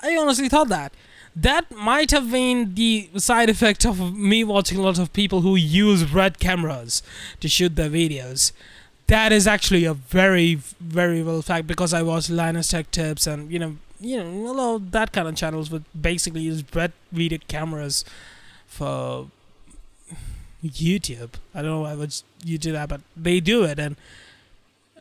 I 0.01 0.17
honestly 0.17 0.49
thought 0.49 0.69
that. 0.69 0.93
That 1.41 1.71
might 1.71 2.11
have 2.11 2.31
been 2.31 2.75
the 2.75 3.09
side 3.15 3.49
effect 3.49 3.85
of 3.85 4.13
me 4.13 4.43
watching 4.43 4.77
a 4.77 4.81
lot 4.81 4.99
of 4.99 5.13
people 5.13 5.39
who 5.39 5.55
use 5.55 6.11
red 6.11 6.37
cameras 6.37 7.01
to 7.39 7.47
shoot 7.47 7.77
their 7.77 7.89
videos. 7.89 8.51
That 9.07 9.31
is 9.31 9.47
actually 9.47 9.85
a 9.85 9.93
very, 9.93 10.55
very 10.81 11.23
well 11.23 11.41
fact 11.41 11.65
because 11.65 11.93
I 11.93 12.01
watch 12.01 12.29
Linus 12.29 12.67
Tech 12.67 12.91
Tips 12.91 13.25
and 13.25 13.49
you 13.49 13.57
know, 13.57 13.77
you 14.01 14.21
know, 14.21 14.51
a 14.51 14.53
lot 14.53 14.75
of 14.75 14.91
that 14.91 15.13
kind 15.13 15.29
of 15.29 15.35
channels 15.35 15.71
would 15.71 15.85
basically 15.99 16.41
use 16.41 16.61
red 16.75 16.91
video 17.11 17.39
cameras 17.47 18.03
for 18.67 19.27
YouTube. 20.61 21.31
I 21.55 21.61
don't 21.61 21.71
know 21.71 21.81
why 21.81 21.95
would 21.95 22.13
you 22.43 22.57
do 22.57 22.73
that, 22.73 22.89
but 22.89 22.99
they 23.15 23.39
do 23.39 23.63
it 23.63 23.79
and 23.79 23.95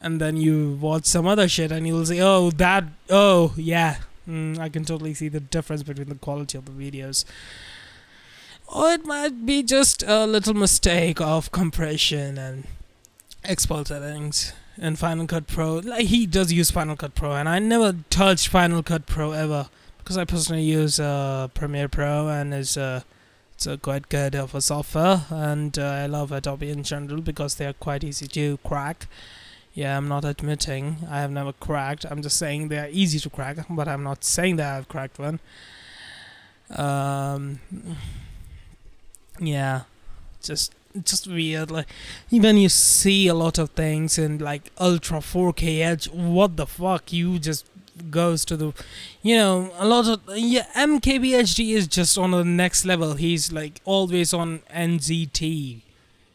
and 0.00 0.20
then 0.20 0.36
you 0.36 0.78
watch 0.80 1.04
some 1.06 1.26
other 1.26 1.48
shit 1.48 1.72
and 1.72 1.84
you'll 1.84 2.06
say, 2.06 2.20
oh, 2.20 2.52
that, 2.52 2.84
oh, 3.10 3.54
yeah, 3.56 3.96
mm, 4.28 4.58
I 4.58 4.68
can 4.68 4.84
totally 4.84 5.14
see 5.14 5.28
the 5.28 5.40
difference 5.40 5.82
between 5.82 6.08
the 6.08 6.14
quality 6.16 6.58
of 6.58 6.64
the 6.66 6.72
videos. 6.72 7.24
Or 8.66 8.90
it 8.90 9.06
might 9.06 9.46
be 9.46 9.62
just 9.62 10.02
a 10.06 10.26
little 10.26 10.54
mistake 10.54 11.20
of 11.20 11.50
compression 11.50 12.36
and 12.36 12.64
export 13.42 13.88
settings 13.88 14.52
in 14.76 14.96
Final 14.96 15.26
Cut 15.26 15.46
Pro. 15.46 15.76
Like 15.76 16.06
he 16.06 16.26
does 16.26 16.52
use 16.52 16.70
Final 16.70 16.96
Cut 16.96 17.14
Pro, 17.14 17.34
and 17.34 17.48
I 17.48 17.58
never 17.58 17.96
touched 18.10 18.48
Final 18.48 18.82
Cut 18.82 19.06
Pro 19.06 19.32
ever 19.32 19.68
because 19.98 20.18
I 20.18 20.24
personally 20.24 20.62
use 20.62 21.00
uh, 21.00 21.48
Premiere 21.54 21.88
Pro, 21.88 22.28
and 22.28 22.52
it's 22.52 22.76
uh, 22.76 23.02
it's 23.54 23.66
a 23.66 23.76
quite 23.76 24.08
good 24.08 24.34
of 24.34 24.54
a 24.54 24.60
software, 24.60 25.24
and 25.30 25.78
uh, 25.78 25.82
I 25.82 26.06
love 26.06 26.30
Adobe 26.30 26.70
in 26.70 26.82
general 26.82 27.20
because 27.20 27.56
they 27.56 27.66
are 27.66 27.72
quite 27.72 28.04
easy 28.04 28.28
to 28.28 28.58
crack. 28.58 29.06
Yeah, 29.78 29.96
I'm 29.96 30.08
not 30.08 30.24
admitting 30.24 31.06
I 31.08 31.20
have 31.20 31.30
never 31.30 31.52
cracked. 31.52 32.04
I'm 32.04 32.20
just 32.20 32.36
saying 32.36 32.66
they 32.66 32.78
are 32.78 32.88
easy 32.90 33.20
to 33.20 33.30
crack, 33.30 33.58
but 33.70 33.86
I'm 33.86 34.02
not 34.02 34.24
saying 34.24 34.56
that 34.56 34.76
I've 34.76 34.88
cracked 34.88 35.20
one. 35.20 35.38
Um, 36.74 37.60
yeah, 39.38 39.82
just 40.42 40.74
just 41.04 41.28
weird. 41.28 41.70
Like 41.70 41.86
even 42.28 42.56
you 42.56 42.68
see 42.68 43.28
a 43.28 43.34
lot 43.34 43.56
of 43.56 43.70
things 43.70 44.18
in 44.18 44.38
like 44.38 44.72
ultra 44.80 45.20
4K 45.20 45.78
edge. 45.78 46.08
What 46.08 46.56
the 46.56 46.66
fuck? 46.66 47.12
You 47.12 47.38
just 47.38 47.64
goes 48.10 48.44
to 48.46 48.56
the, 48.56 48.72
you 49.22 49.36
know, 49.36 49.70
a 49.78 49.86
lot 49.86 50.08
of 50.08 50.36
yeah. 50.36 50.66
MKBHD 50.74 51.76
is 51.76 51.86
just 51.86 52.18
on 52.18 52.32
the 52.32 52.42
next 52.42 52.84
level. 52.84 53.14
He's 53.14 53.52
like 53.52 53.80
always 53.84 54.34
on 54.34 54.58
NZT. 54.74 55.82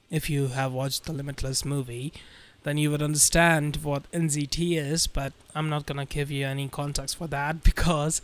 If 0.10 0.30
you 0.30 0.48
have 0.48 0.72
watched 0.72 1.04
the 1.04 1.12
Limitless 1.12 1.66
movie 1.66 2.14
then 2.64 2.78
you 2.78 2.90
would 2.92 3.02
understand 3.02 3.78
what 3.84 4.10
NZT 4.12 4.78
is, 4.78 5.08
but 5.08 5.34
I'm 5.54 5.70
not 5.70 5.86
gonna 5.86 6.06
give 6.06 6.32
you 6.32 6.46
any 6.46 6.68
context 6.68 7.18
for 7.18 7.28
that 7.28 7.64
because 7.70 8.22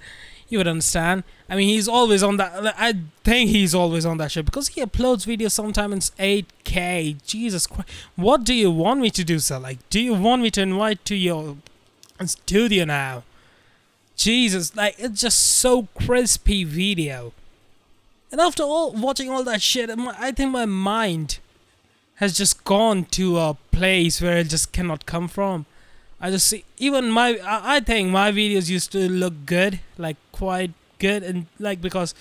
you 0.48 0.58
would 0.58 0.68
understand. 0.68 1.24
I 1.50 1.56
mean, 1.56 1.70
he's 1.70 1.88
always 1.88 2.24
on 2.24 2.38
that. 2.38 2.74
I 2.78 2.94
think 3.24 3.52
he's 3.52 3.76
always 3.76 4.06
on 4.06 4.18
that 4.18 4.32
shit 4.32 4.46
because 4.46 4.70
he 4.70 4.82
uploads 4.82 5.26
videos 5.26 5.52
sometimes 5.52 6.12
in 6.18 6.46
8K. 6.66 7.24
Jesus 7.26 7.68
Christ, 7.68 7.90
what 8.16 8.44
do 8.44 8.54
you 8.54 8.72
want 8.72 9.00
me 9.00 9.12
to 9.12 9.24
do, 9.24 9.40
sir? 9.40 9.60
Like, 9.60 9.78
do 9.90 10.00
you 10.00 10.16
want 10.16 10.42
me 10.42 10.50
to 10.52 10.62
invite 10.62 11.06
to 11.06 11.16
your 11.16 11.58
studio 12.26 12.86
now? 12.86 13.24
Jesus, 14.16 14.76
like 14.76 14.96
it's 14.98 15.22
just 15.22 15.40
so 15.40 15.88
crispy 15.96 16.64
video. 16.64 17.32
And 18.32 18.42
after 18.42 18.64
all, 18.64 18.92
watching 18.92 19.30
all 19.30 19.44
that 19.44 19.62
shit, 19.62 19.90
I 19.90 20.32
think 20.32 20.52
my 20.52 20.66
mind 20.66 21.40
has 22.20 22.38
just 22.38 22.66
gone 22.66 23.06
to 23.06 23.38
a 23.38 23.58
place 23.72 24.22
where 24.22 24.38
it 24.38 24.50
just 24.50 24.74
cannot 24.74 25.06
come 25.06 25.30
from. 25.30 25.66
I 26.20 26.30
just 26.32 26.48
see 26.48 26.66
even 26.78 27.12
my 27.12 27.40
I, 27.40 27.78
I 27.78 27.80
think 27.80 28.10
my 28.10 28.32
videos 28.32 28.70
used 28.70 28.92
to 28.92 29.10
look 29.10 29.46
good, 29.46 29.80
like 29.98 30.18
quite 30.34 30.74
good, 31.00 31.24
and 31.24 31.48
like 31.60 31.82
because 31.82 32.14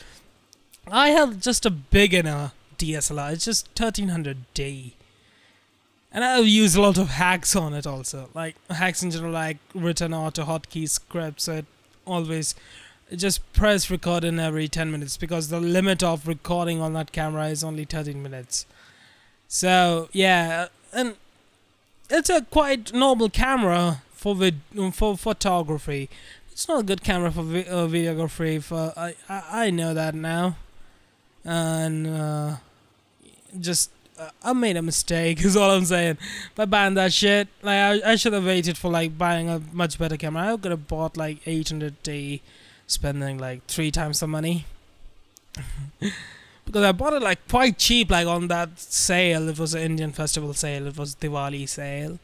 I 0.86 1.08
have 1.08 1.40
just 1.40 1.66
a 1.66 1.70
beginner 1.70 2.52
DSLR. 2.78 3.32
It's 3.32 3.44
just 3.44 3.74
1300D. 3.74 4.92
And 6.12 6.24
I've 6.24 6.46
used 6.46 6.76
a 6.76 6.80
lot 6.80 6.96
of 6.96 7.08
hacks 7.08 7.56
on 7.56 7.74
it 7.74 7.86
also. 7.86 8.30
Like 8.34 8.54
hacks 8.70 9.02
in 9.02 9.10
general, 9.10 9.32
like 9.32 9.58
written 9.74 10.14
auto 10.14 10.44
hotkey 10.44 10.88
scripts. 10.88 11.44
So 11.44 11.56
it 11.56 11.66
always 12.06 12.54
just 13.14 13.52
press 13.52 13.90
record 13.90 14.22
in 14.22 14.38
every 14.38 14.68
10 14.68 14.92
minutes 14.92 15.16
because 15.16 15.48
the 15.48 15.60
limit 15.60 16.02
of 16.04 16.28
recording 16.28 16.80
on 16.80 16.92
that 16.92 17.10
camera 17.10 17.48
is 17.48 17.64
only 17.64 17.84
13 17.84 18.22
minutes. 18.22 18.64
So 19.48 20.08
yeah, 20.12 20.68
and 20.92 21.16
it's 22.10 22.28
a 22.30 22.42
quite 22.42 22.92
normal 22.92 23.30
camera 23.30 24.02
for 24.12 24.34
vid- 24.34 24.60
for 24.92 25.16
photography. 25.16 26.08
It's 26.52 26.68
not 26.68 26.80
a 26.80 26.82
good 26.82 27.02
camera 27.02 27.30
for 27.32 27.42
vi- 27.42 27.66
uh, 27.66 27.86
videography. 27.86 28.62
For 28.62 28.92
I, 28.96 29.14
I 29.28 29.66
I 29.66 29.70
know 29.70 29.94
that 29.94 30.14
now, 30.14 30.56
and 31.44 32.06
uh, 32.06 32.56
just 33.58 33.90
uh, 34.18 34.30
I 34.42 34.52
made 34.52 34.76
a 34.76 34.82
mistake. 34.82 35.40
Is 35.44 35.56
all 35.56 35.70
I'm 35.70 35.86
saying 35.86 36.18
by 36.54 36.66
buying 36.66 36.94
that 36.94 37.12
shit. 37.14 37.48
Like 37.62 38.04
I, 38.04 38.12
I 38.12 38.16
should 38.16 38.34
have 38.34 38.44
waited 38.44 38.76
for 38.76 38.90
like 38.90 39.16
buying 39.16 39.48
a 39.48 39.62
much 39.72 39.98
better 39.98 40.16
camera. 40.18 40.52
I 40.52 40.56
could 40.58 40.72
have 40.72 40.88
bought 40.88 41.16
like 41.16 41.42
800D, 41.44 42.40
spending 42.86 43.38
like 43.38 43.64
three 43.66 43.90
times 43.90 44.20
the 44.20 44.26
money. 44.26 44.66
because 46.68 46.84
I 46.84 46.92
bought 46.92 47.14
it 47.14 47.22
like 47.22 47.48
quite 47.48 47.78
cheap, 47.78 48.10
like 48.10 48.26
on 48.26 48.48
that 48.48 48.78
sale. 48.78 49.48
It 49.48 49.58
was 49.58 49.72
an 49.72 49.80
Indian 49.80 50.12
festival 50.12 50.52
sale. 50.52 50.86
It 50.86 50.98
was 50.98 51.14
Diwali 51.14 51.66
sale. 51.66 52.18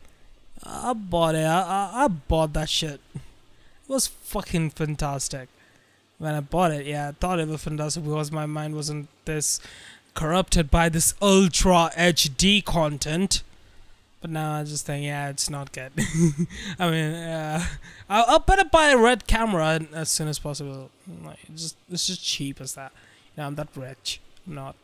I 0.62 0.92
bought 0.92 1.34
it. 1.34 1.46
I, 1.46 1.60
I, 1.60 2.04
I 2.04 2.08
bought 2.08 2.52
that 2.52 2.68
shit. 2.68 3.00
It 3.14 3.88
was 3.88 4.06
fucking 4.06 4.70
fantastic. 4.70 5.48
When 6.18 6.34
I 6.34 6.40
bought 6.40 6.72
it, 6.72 6.84
yeah, 6.84 7.08
I 7.08 7.12
thought 7.12 7.40
it 7.40 7.48
was 7.48 7.64
fantastic 7.64 8.04
because 8.04 8.30
my 8.30 8.44
mind 8.44 8.74
wasn't 8.74 9.08
this 9.24 9.60
corrupted 10.12 10.70
by 10.70 10.90
this 10.90 11.14
ultra 11.22 11.90
HD 11.96 12.62
content. 12.62 13.42
But 14.20 14.30
now 14.30 14.56
I 14.56 14.64
just 14.64 14.84
think, 14.84 15.06
yeah, 15.06 15.30
it's 15.30 15.48
not 15.48 15.72
good. 15.72 15.92
I 16.78 16.90
mean, 16.90 17.14
uh, 17.14 17.64
I'll, 18.10 18.24
I'll 18.28 18.38
better 18.40 18.64
buy 18.64 18.90
a 18.90 18.98
red 18.98 19.26
camera 19.26 19.80
as 19.94 20.10
soon 20.10 20.28
as 20.28 20.38
possible. 20.38 20.90
Like, 21.24 21.38
just 21.54 21.76
it's 21.90 22.06
just 22.06 22.22
cheap 22.22 22.60
as 22.60 22.74
that. 22.74 22.92
You 23.36 23.42
know, 23.42 23.46
I'm 23.46 23.54
that 23.54 23.68
rich 23.74 24.20
not. 24.46 24.76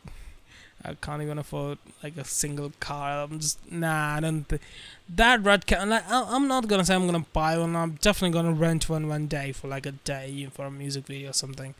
I 0.83 0.95
can't 0.95 1.21
even 1.21 1.37
afford 1.37 1.77
like 2.01 2.17
a 2.17 2.23
single 2.23 2.71
car. 2.79 3.23
I'm 3.23 3.39
just 3.39 3.59
nah. 3.71 4.15
I 4.15 4.19
don't. 4.19 4.47
Th- 4.47 4.61
that 5.09 5.43
red 5.43 5.67
car. 5.67 5.85
Like, 5.85 6.03
I'm 6.09 6.47
not 6.47 6.67
gonna 6.67 6.85
say 6.85 6.95
I'm 6.95 7.05
gonna 7.05 7.25
buy 7.33 7.57
one. 7.57 7.75
I'm 7.75 7.91
definitely 8.01 8.33
gonna 8.33 8.53
rent 8.53 8.89
one 8.89 9.07
one 9.07 9.27
day 9.27 9.51
for 9.51 9.67
like 9.67 9.85
a 9.85 9.91
day 9.91 10.47
for 10.51 10.65
a 10.65 10.71
music 10.71 11.05
video 11.05 11.29
or 11.29 11.33
something. 11.33 11.75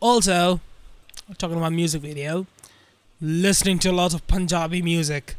Also, 0.00 0.60
talking 1.38 1.56
about 1.56 1.72
music 1.72 2.02
video, 2.02 2.46
listening 3.20 3.78
to 3.80 3.90
a 3.90 3.92
lot 3.92 4.12
of 4.12 4.26
Punjabi 4.26 4.82
music. 4.82 5.36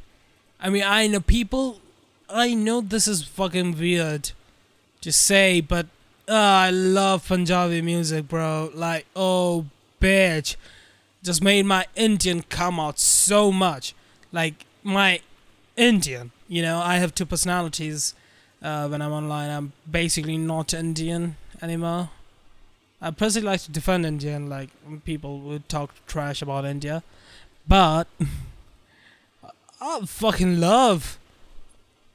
I 0.59 0.69
mean, 0.69 0.83
I 0.83 1.07
know 1.07 1.19
people. 1.19 1.81
I 2.29 2.53
know 2.53 2.81
this 2.81 3.07
is 3.07 3.23
fucking 3.23 3.77
weird 3.77 4.31
to 5.01 5.11
say, 5.11 5.61
but 5.61 5.87
uh, 6.29 6.33
I 6.33 6.69
love 6.71 7.27
Punjabi 7.27 7.81
music, 7.81 8.27
bro. 8.27 8.71
Like, 8.73 9.05
oh 9.15 9.65
bitch 10.01 10.55
just 11.23 11.43
made 11.43 11.65
my 11.65 11.85
Indian 11.95 12.43
come 12.43 12.79
out 12.79 12.99
so 12.99 13.51
much. 13.51 13.93
Like 14.31 14.65
my 14.83 15.21
Indian, 15.75 16.31
you 16.47 16.61
know, 16.61 16.79
I 16.79 16.97
have 16.97 17.13
two 17.13 17.25
personalities. 17.25 18.13
Uh, 18.61 18.87
when 18.87 19.01
I'm 19.01 19.11
online, 19.11 19.49
I'm 19.49 19.73
basically 19.89 20.37
not 20.37 20.73
Indian 20.73 21.35
anymore. 21.61 22.09
I 22.99 23.11
personally 23.11 23.45
like 23.45 23.61
to 23.61 23.71
defend 23.71 24.05
India, 24.05 24.39
like 24.39 24.69
people 25.05 25.39
would 25.41 25.69
talk 25.69 25.93
trash 26.07 26.41
about 26.41 26.65
India, 26.65 27.03
but 27.67 28.07
I 29.81 30.01
fucking 30.05 30.59
love 30.59 31.19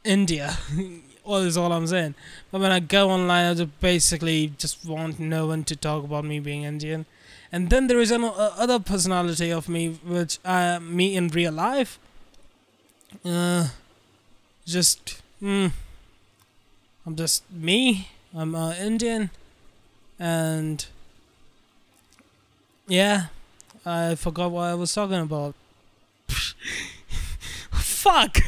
India. 0.05 0.59
all 1.25 1.37
is 1.37 1.57
all 1.57 1.73
I'm 1.73 1.87
saying. 1.87 2.15
But 2.51 2.61
when 2.61 2.73
I 2.73 2.81
go 2.81 3.11
online, 3.11 3.47
I 3.47 3.55
just 3.55 3.81
basically 3.81 4.53
just 4.59 4.85
want 4.85 5.21
no 5.21 5.47
one 5.47 5.65
to 5.65 5.77
talk 5.77 6.05
about 6.05 6.25
me 6.25 6.41
being 6.41 6.65
Indian. 6.65 7.07
And 7.53 7.69
then 7.69 7.87
there 7.87 8.01
is 8.01 8.11
an 8.11 8.25
uh, 8.25 8.79
personality 8.79 9.51
of 9.53 9.69
me, 9.69 9.99
which 10.05 10.39
uh, 10.43 10.81
me 10.81 11.15
in 11.15 11.29
real 11.29 11.53
life. 11.53 11.99
Uh, 13.23 13.69
just, 14.65 15.21
mm, 15.43 15.71
I'm 17.05 17.15
just 17.15 17.45
me. 17.53 18.09
I'm 18.35 18.55
uh, 18.55 18.73
Indian, 18.77 19.29
and 20.19 20.87
yeah, 22.89 23.27
I 23.85 24.15
forgot 24.15 24.51
what 24.51 24.63
I 24.63 24.75
was 24.75 24.95
talking 24.95 25.21
about. 25.21 25.55
Fuck! 27.71 28.39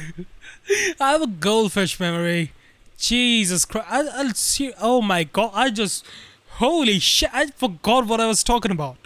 I 0.98 1.10
have 1.12 1.20
a 1.20 1.26
goldfish 1.26 2.00
memory. 2.00 2.52
Jesus 2.96 3.66
Christ! 3.66 3.88
I, 3.90 4.06
I'll 4.06 4.32
see. 4.32 4.72
Oh 4.80 5.02
my 5.02 5.24
God! 5.24 5.50
I 5.52 5.68
just 5.68 6.06
holy 6.58 6.98
shit! 6.98 7.30
I 7.32 7.46
forgot 7.46 8.06
what 8.06 8.20
I 8.20 8.26
was 8.26 8.42
talking 8.42 8.70
about, 8.70 8.96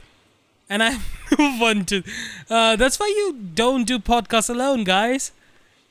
and 0.69 0.83
I 0.83 0.99
move 1.39 1.63
on 1.63 1.85
to. 1.87 2.03
Uh, 2.49 2.77
that's 2.77 2.99
why 2.99 3.07
you 3.07 3.37
don't 3.55 3.85
do 3.85 3.99
podcasts 3.99 4.51
alone, 4.51 4.85
guys. 4.85 5.33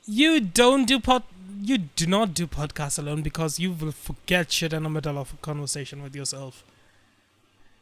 You 0.06 0.40
don't 0.40 0.86
do 0.86 1.00
pod. 1.00 1.22
You 1.60 1.78
do 1.78 2.06
not 2.06 2.34
do 2.34 2.46
podcasts 2.46 2.98
alone 2.98 3.22
because 3.22 3.58
you 3.58 3.72
will 3.72 3.92
forget 3.92 4.52
shit 4.52 4.72
in 4.72 4.84
the 4.84 4.90
middle 4.90 5.18
of 5.18 5.34
a 5.34 5.36
conversation 5.38 6.02
with 6.02 6.14
yourself. 6.14 6.64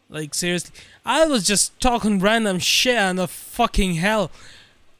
Like 0.09 0.35
seriously, 0.35 0.75
I 1.05 1.27
was 1.27 1.47
just 1.47 1.79
talking 1.81 2.21
random 2.21 2.59
shit 2.59 2.97
and 2.97 3.19
the 3.19 3.29
fucking 3.29 3.95
hell. 3.95 4.31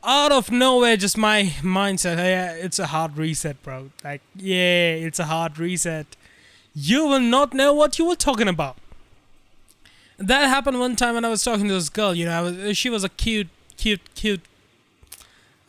Out 0.05 0.31
of 0.31 0.51
nowhere, 0.53 0.97
just 0.97 1.17
my 1.17 1.45
mindset. 1.63 2.17
Hey, 2.17 2.61
it's 2.63 2.79
a 2.79 2.87
hard 2.87 3.17
reset, 3.17 3.61
bro. 3.63 3.91
Like, 4.05 4.21
yeah, 4.37 4.91
it's 4.95 5.19
a 5.19 5.25
hard 5.25 5.59
reset. 5.59 6.07
You 6.79 7.07
will 7.07 7.21
not 7.21 7.55
know 7.55 7.73
what 7.73 7.99
you 7.99 8.05
were 8.05 8.17
talking 8.17 8.49
about. 8.49 8.77
That 10.19 10.47
happened 10.47 10.79
one 10.79 10.95
time 10.95 11.15
when 11.15 11.25
I 11.25 11.31
was 11.31 11.43
talking 11.43 11.69
to 11.69 11.73
this 11.73 11.89
girl. 11.89 12.15
You 12.15 12.27
know, 12.27 12.43
was, 12.43 12.77
she 12.77 12.91
was 12.91 13.03
a 13.03 13.09
cute, 13.09 13.49
cute, 13.79 14.03
cute. 14.15 14.43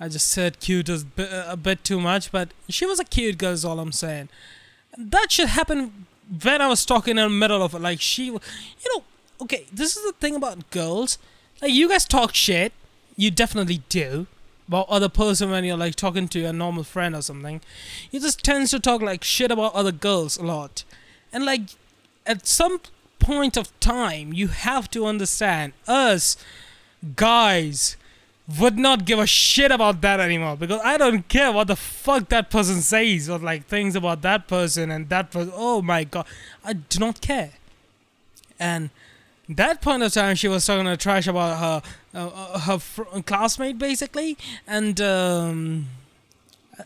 I 0.02 0.10
just 0.10 0.28
said 0.28 0.60
cute 0.60 0.88
bit, 1.16 1.30
a 1.32 1.56
bit 1.56 1.86
too 1.86 2.02
much, 2.02 2.30
but 2.30 2.50
she 2.68 2.86
was 2.86 3.00
a 3.00 3.06
cute 3.06 3.38
girl. 3.38 3.54
Is 3.54 3.64
all 3.64 3.80
I'm 3.80 3.94
saying. 3.94 4.28
That 4.98 5.32
should 5.32 5.48
happen 5.48 6.08
when 6.44 6.62
I 6.62 6.68
was 6.68 6.86
talking 6.86 7.18
in 7.18 7.24
the 7.24 7.30
middle 7.30 7.64
of 7.64 7.74
it. 7.74 7.80
Like 7.80 8.02
she, 8.02 8.26
you 8.26 8.42
know, 8.94 9.04
okay, 9.40 9.66
this 9.72 9.96
is 9.96 10.04
the 10.04 10.12
thing 10.12 10.36
about 10.36 10.70
girls. 10.72 11.18
Like 11.62 11.72
you 11.72 11.88
guys 11.88 12.04
talk 12.04 12.36
shit. 12.36 12.74
You 13.16 13.32
definitely 13.32 13.82
do 13.88 14.28
about 14.68 14.90
other 14.90 15.08
person 15.08 15.50
when 15.52 15.64
you're 15.64 15.78
like 15.78 15.96
talking 15.96 16.28
to 16.28 16.44
a 16.44 16.52
normal 16.52 16.84
friend 16.84 17.16
or 17.16 17.22
something. 17.22 17.62
You 18.12 18.20
just 18.20 18.44
tends 18.44 18.72
to 18.72 18.80
talk 18.82 19.02
like 19.02 19.24
shit 19.24 19.52
about 19.52 19.74
other 19.74 19.94
girls 19.94 20.36
a 20.36 20.44
lot. 20.44 20.84
And 21.32 21.46
like 21.46 21.62
at 22.26 22.48
some 22.48 22.82
point 23.20 23.58
of 23.58 23.78
time 23.80 24.34
you 24.34 24.48
have 24.48 24.90
to 24.92 25.06
understand 25.06 25.74
us 25.88 26.38
guys 27.16 27.98
would 28.60 28.78
not 28.78 29.06
give 29.06 29.20
a 29.20 29.28
shit 29.28 29.72
about 29.72 30.00
that 30.02 30.20
anymore 30.20 30.56
because 30.56 30.80
I 30.84 30.98
don't 30.98 31.28
care 31.28 31.52
what 31.52 31.68
the 31.68 31.76
fuck 31.76 32.30
that 32.30 32.50
person 32.50 32.82
says 32.82 33.30
or 33.30 33.40
like 33.40 33.66
things 33.66 33.96
about 33.96 34.22
that 34.22 34.48
person 34.48 34.90
and 34.90 35.10
that 35.10 35.32
person. 35.32 35.52
Oh 35.54 35.82
my 35.82 36.06
god, 36.06 36.26
I 36.64 36.74
do 36.74 37.00
not 37.00 37.20
care. 37.20 37.52
And 38.58 38.90
that 39.50 39.82
point 39.82 40.04
of 40.04 40.14
time 40.14 40.36
she 40.36 40.48
was 40.48 40.66
talking 40.66 40.86
to 40.86 40.98
trash 40.98 41.28
about 41.28 41.58
her 41.60 41.82
uh, 42.14 42.28
uh 42.28 42.60
her 42.60 42.80
fr- 42.80 43.04
classmate 43.26 43.78
basically 43.78 44.38
and 44.66 45.00
um, 45.00 45.88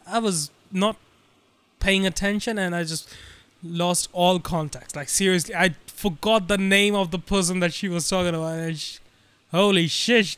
i 0.05 0.19
was 0.19 0.51
not 0.71 0.95
paying 1.79 2.05
attention 2.05 2.59
and 2.59 2.75
i 2.75 2.83
just 2.83 3.09
lost 3.63 4.09
all 4.11 4.39
context 4.39 4.95
like 4.95 5.09
seriously 5.09 5.55
i 5.55 5.73
forgot 5.85 6.47
the 6.47 6.57
name 6.57 6.95
of 6.95 7.11
the 7.11 7.19
person 7.19 7.59
that 7.59 7.73
she 7.73 7.87
was 7.87 8.09
talking 8.09 8.35
about 8.35 8.75
she, 8.75 8.99
holy 9.51 9.87
shit 9.87 10.37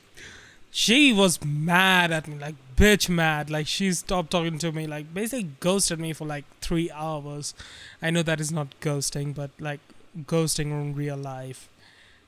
she 0.72 1.14
was 1.14 1.44
mad 1.44 2.12
at 2.12 2.28
me 2.28 2.38
like 2.38 2.56
bitch 2.76 3.08
mad 3.08 3.50
like 3.50 3.68
she 3.68 3.92
stopped 3.94 4.32
talking 4.32 4.58
to 4.58 4.72
me 4.72 4.86
like 4.88 5.14
basically 5.14 5.50
ghosted 5.60 6.00
me 6.00 6.12
for 6.12 6.26
like 6.26 6.44
three 6.60 6.90
hours 6.92 7.54
i 8.02 8.10
know 8.10 8.24
that 8.24 8.42
is 8.42 8.52
not 8.52 8.68
ghosting 8.82 9.34
but 9.34 9.52
like 9.60 9.80
ghosting 10.26 10.72
in 10.72 10.96
real 10.96 11.18
life 11.18 11.70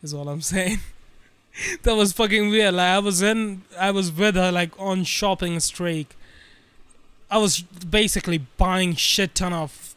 is 0.05 0.13
all 0.13 0.29
I'm 0.29 0.41
saying. 0.53 0.79
that 1.83 1.95
was 1.95 2.13
fucking 2.13 2.49
weird. 2.49 2.75
Like 2.75 2.89
I 2.89 2.99
was 2.99 3.21
in, 3.21 3.63
I 3.77 3.91
was 3.91 4.11
with 4.11 4.35
her 4.35 4.51
like 4.51 4.79
on 4.79 5.03
shopping 5.03 5.59
streak. 5.59 6.15
I 7.29 7.37
was 7.37 7.61
basically 7.61 8.37
buying 8.37 8.95
shit 8.95 9.35
ton 9.35 9.51
of 9.51 9.94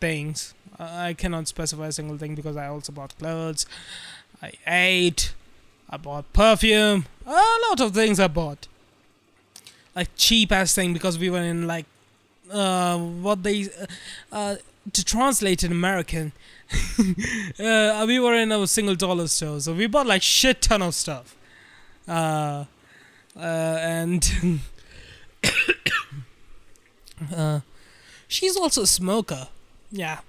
things. 0.00 0.54
I 0.78 1.14
cannot 1.14 1.48
specify 1.48 1.88
a 1.88 1.92
single 1.92 2.18
thing 2.18 2.34
because 2.34 2.56
I 2.56 2.66
also 2.66 2.92
bought 2.92 3.16
clothes. 3.18 3.66
I 4.42 4.52
ate. 4.66 5.34
I 5.88 5.96
bought 5.96 6.32
perfume. 6.32 7.06
A 7.26 7.58
lot 7.68 7.80
of 7.80 7.94
things 7.94 8.18
I 8.18 8.28
bought. 8.28 8.68
Like 9.94 10.08
cheap 10.16 10.50
ass 10.52 10.74
thing 10.74 10.92
because 10.92 11.18
we 11.18 11.28
were 11.30 11.42
in 11.42 11.66
like 11.66 11.86
uh, 12.50 12.98
what 12.98 13.42
they 13.42 13.64
uh, 13.64 13.86
uh, 14.32 14.56
to 14.92 15.04
translate 15.04 15.62
in 15.62 15.70
American 15.70 16.32
uh, 17.60 18.04
we 18.06 18.18
were 18.18 18.34
in 18.34 18.52
a 18.52 18.66
single 18.66 18.94
dollar 18.94 19.26
store, 19.28 19.60
so 19.60 19.74
we 19.74 19.86
bought 19.86 20.06
like 20.06 20.22
shit 20.22 20.62
ton 20.62 20.82
of 20.82 20.94
stuff. 20.94 21.36
Uh, 22.08 22.64
uh, 23.36 23.40
and 23.40 24.60
she's 28.28 28.56
also 28.56 28.82
a 28.82 28.86
smoker. 28.86 29.48
Yeah. 29.92 30.20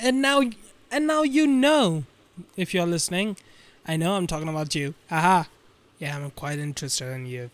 And 0.00 0.22
now, 0.22 0.42
and 0.90 1.06
now 1.06 1.22
you 1.22 1.46
know, 1.46 2.04
if 2.56 2.72
you're 2.72 2.86
listening, 2.86 3.36
I 3.86 3.96
know 3.96 4.14
I'm 4.14 4.26
talking 4.26 4.48
about 4.48 4.74
you. 4.74 4.94
Haha. 5.10 5.44
Yeah, 5.98 6.16
I'm 6.16 6.30
quite 6.30 6.60
interested 6.60 7.12
in 7.12 7.26
you. 7.26 7.50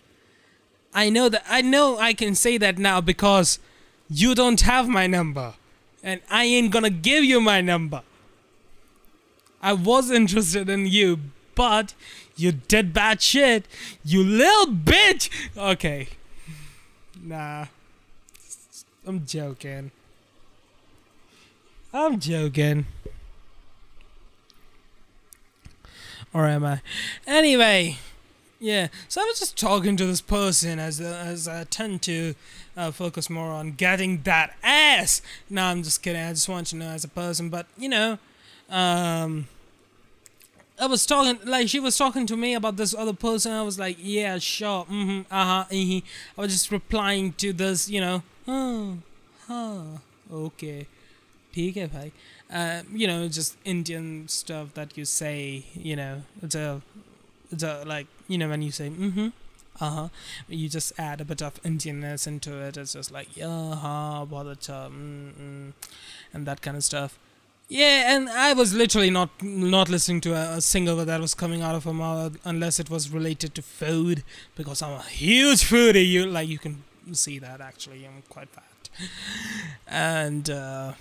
I 0.92 1.10
know 1.10 1.28
that 1.28 1.44
I 1.48 1.62
know 1.62 1.98
I 1.98 2.12
can 2.12 2.34
say 2.34 2.58
that 2.58 2.78
now 2.78 3.00
because 3.00 3.58
you 4.08 4.34
don't 4.34 4.60
have 4.60 4.88
my 4.88 5.06
number 5.06 5.54
and 6.02 6.20
I 6.30 6.44
ain't 6.44 6.70
gonna 6.70 6.90
give 6.90 7.24
you 7.24 7.40
my 7.40 7.60
number. 7.62 8.02
I 9.62 9.72
was 9.72 10.10
interested 10.10 10.68
in 10.68 10.86
you, 10.86 11.18
but 11.54 11.94
you 12.36 12.52
did 12.52 12.92
bad 12.92 13.22
shit. 13.22 13.66
You 14.04 14.22
little 14.22 14.74
bitch! 14.74 15.30
Okay. 15.56 16.08
Nah. 17.20 17.66
I'm 19.06 19.24
joking. 19.24 19.90
I'm 21.94 22.18
joking. 22.18 22.86
Or 26.32 26.46
am 26.48 26.64
I? 26.64 26.80
Anyway, 27.24 27.98
yeah. 28.58 28.88
So 29.08 29.22
I 29.22 29.24
was 29.26 29.38
just 29.38 29.56
talking 29.56 29.96
to 29.98 30.04
this 30.04 30.20
person 30.20 30.80
as 30.80 31.00
uh, 31.00 31.22
as 31.24 31.46
I 31.46 31.62
tend 31.62 32.02
to 32.02 32.34
uh, 32.76 32.90
focus 32.90 33.30
more 33.30 33.50
on 33.50 33.72
getting 33.72 34.22
that 34.22 34.56
ass. 34.64 35.22
No, 35.48 35.62
I'm 35.66 35.84
just 35.84 36.02
kidding. 36.02 36.20
I 36.20 36.30
just 36.30 36.48
want 36.48 36.72
you 36.72 36.80
to 36.80 36.84
know 36.84 36.90
as 36.90 37.04
a 37.04 37.08
person, 37.08 37.48
but 37.48 37.66
you 37.78 37.88
know, 37.88 38.18
um, 38.68 39.46
I 40.80 40.86
was 40.86 41.06
talking 41.06 41.38
like 41.48 41.68
she 41.68 41.78
was 41.78 41.96
talking 41.96 42.26
to 42.26 42.36
me 42.36 42.54
about 42.54 42.76
this 42.76 42.92
other 42.92 43.12
person. 43.12 43.52
I 43.52 43.62
was 43.62 43.78
like, 43.78 43.98
yeah, 44.00 44.38
sure, 44.38 44.84
mm-hmm, 44.86 45.32
uh-huh, 45.32 45.66
uh-huh. 45.70 46.00
I 46.36 46.40
was 46.40 46.50
just 46.50 46.72
replying 46.72 47.34
to 47.34 47.52
this, 47.52 47.88
you 47.88 48.00
know, 48.00 48.24
oh, 48.48 48.98
huh, 49.46 49.82
okay, 50.32 50.88
ठीक 51.53 51.77
है 51.77 51.87
भाई. 51.93 52.11
Uh, 52.59 52.81
you 52.99 53.07
know, 53.07 53.27
just 53.37 53.57
Indian 53.71 54.27
stuff 54.27 54.73
that 54.73 54.97
you 54.97 55.05
say, 55.05 55.65
you 55.89 55.95
know, 55.95 56.23
it's 56.41 56.55
a, 56.55 56.81
it's 57.51 57.63
a 57.63 57.83
like, 57.91 58.07
you 58.27 58.39
know, 58.39 58.47
when 58.49 58.63
you 58.67 58.71
say, 58.71 58.87
mm-hmm, 58.89 59.27
uh-huh 59.79 60.09
you 60.47 60.67
just 60.67 60.91
add 60.99 61.21
a 61.21 61.25
bit 61.25 61.41
of 61.41 61.61
indianness 61.63 62.27
into 62.27 62.59
it 62.61 62.77
it's 62.77 62.93
just 62.93 63.11
like 63.11 63.35
yeah 63.35 63.75
huh 63.75 64.25
mm, 64.25 65.73
and 66.33 66.45
that 66.45 66.61
kind 66.61 66.75
of 66.75 66.83
stuff 66.83 67.17
yeah 67.69 68.13
and 68.13 68.29
i 68.29 68.51
was 68.51 68.73
literally 68.73 69.09
not 69.09 69.29
not 69.41 69.89
listening 69.89 70.19
to 70.19 70.33
a, 70.33 70.57
a 70.57 70.61
single 70.61 70.97
that 71.05 71.21
was 71.21 71.33
coming 71.33 71.61
out 71.61 71.75
of 71.75 71.83
her 71.83 71.93
mouth 71.93 72.37
unless 72.43 72.79
it 72.79 72.89
was 72.89 73.09
related 73.09 73.53
to 73.55 73.61
food 73.61 74.23
because 74.55 74.81
i'm 74.81 74.93
a 74.93 75.03
huge 75.03 75.63
foodie 75.63 76.07
you 76.07 76.25
like 76.25 76.47
you 76.47 76.57
can 76.57 76.83
see 77.13 77.39
that 77.39 77.61
actually 77.61 78.05
i'm 78.05 78.23
quite 78.29 78.49
fat 78.49 78.89
and 79.87 80.49
uh 80.49 80.91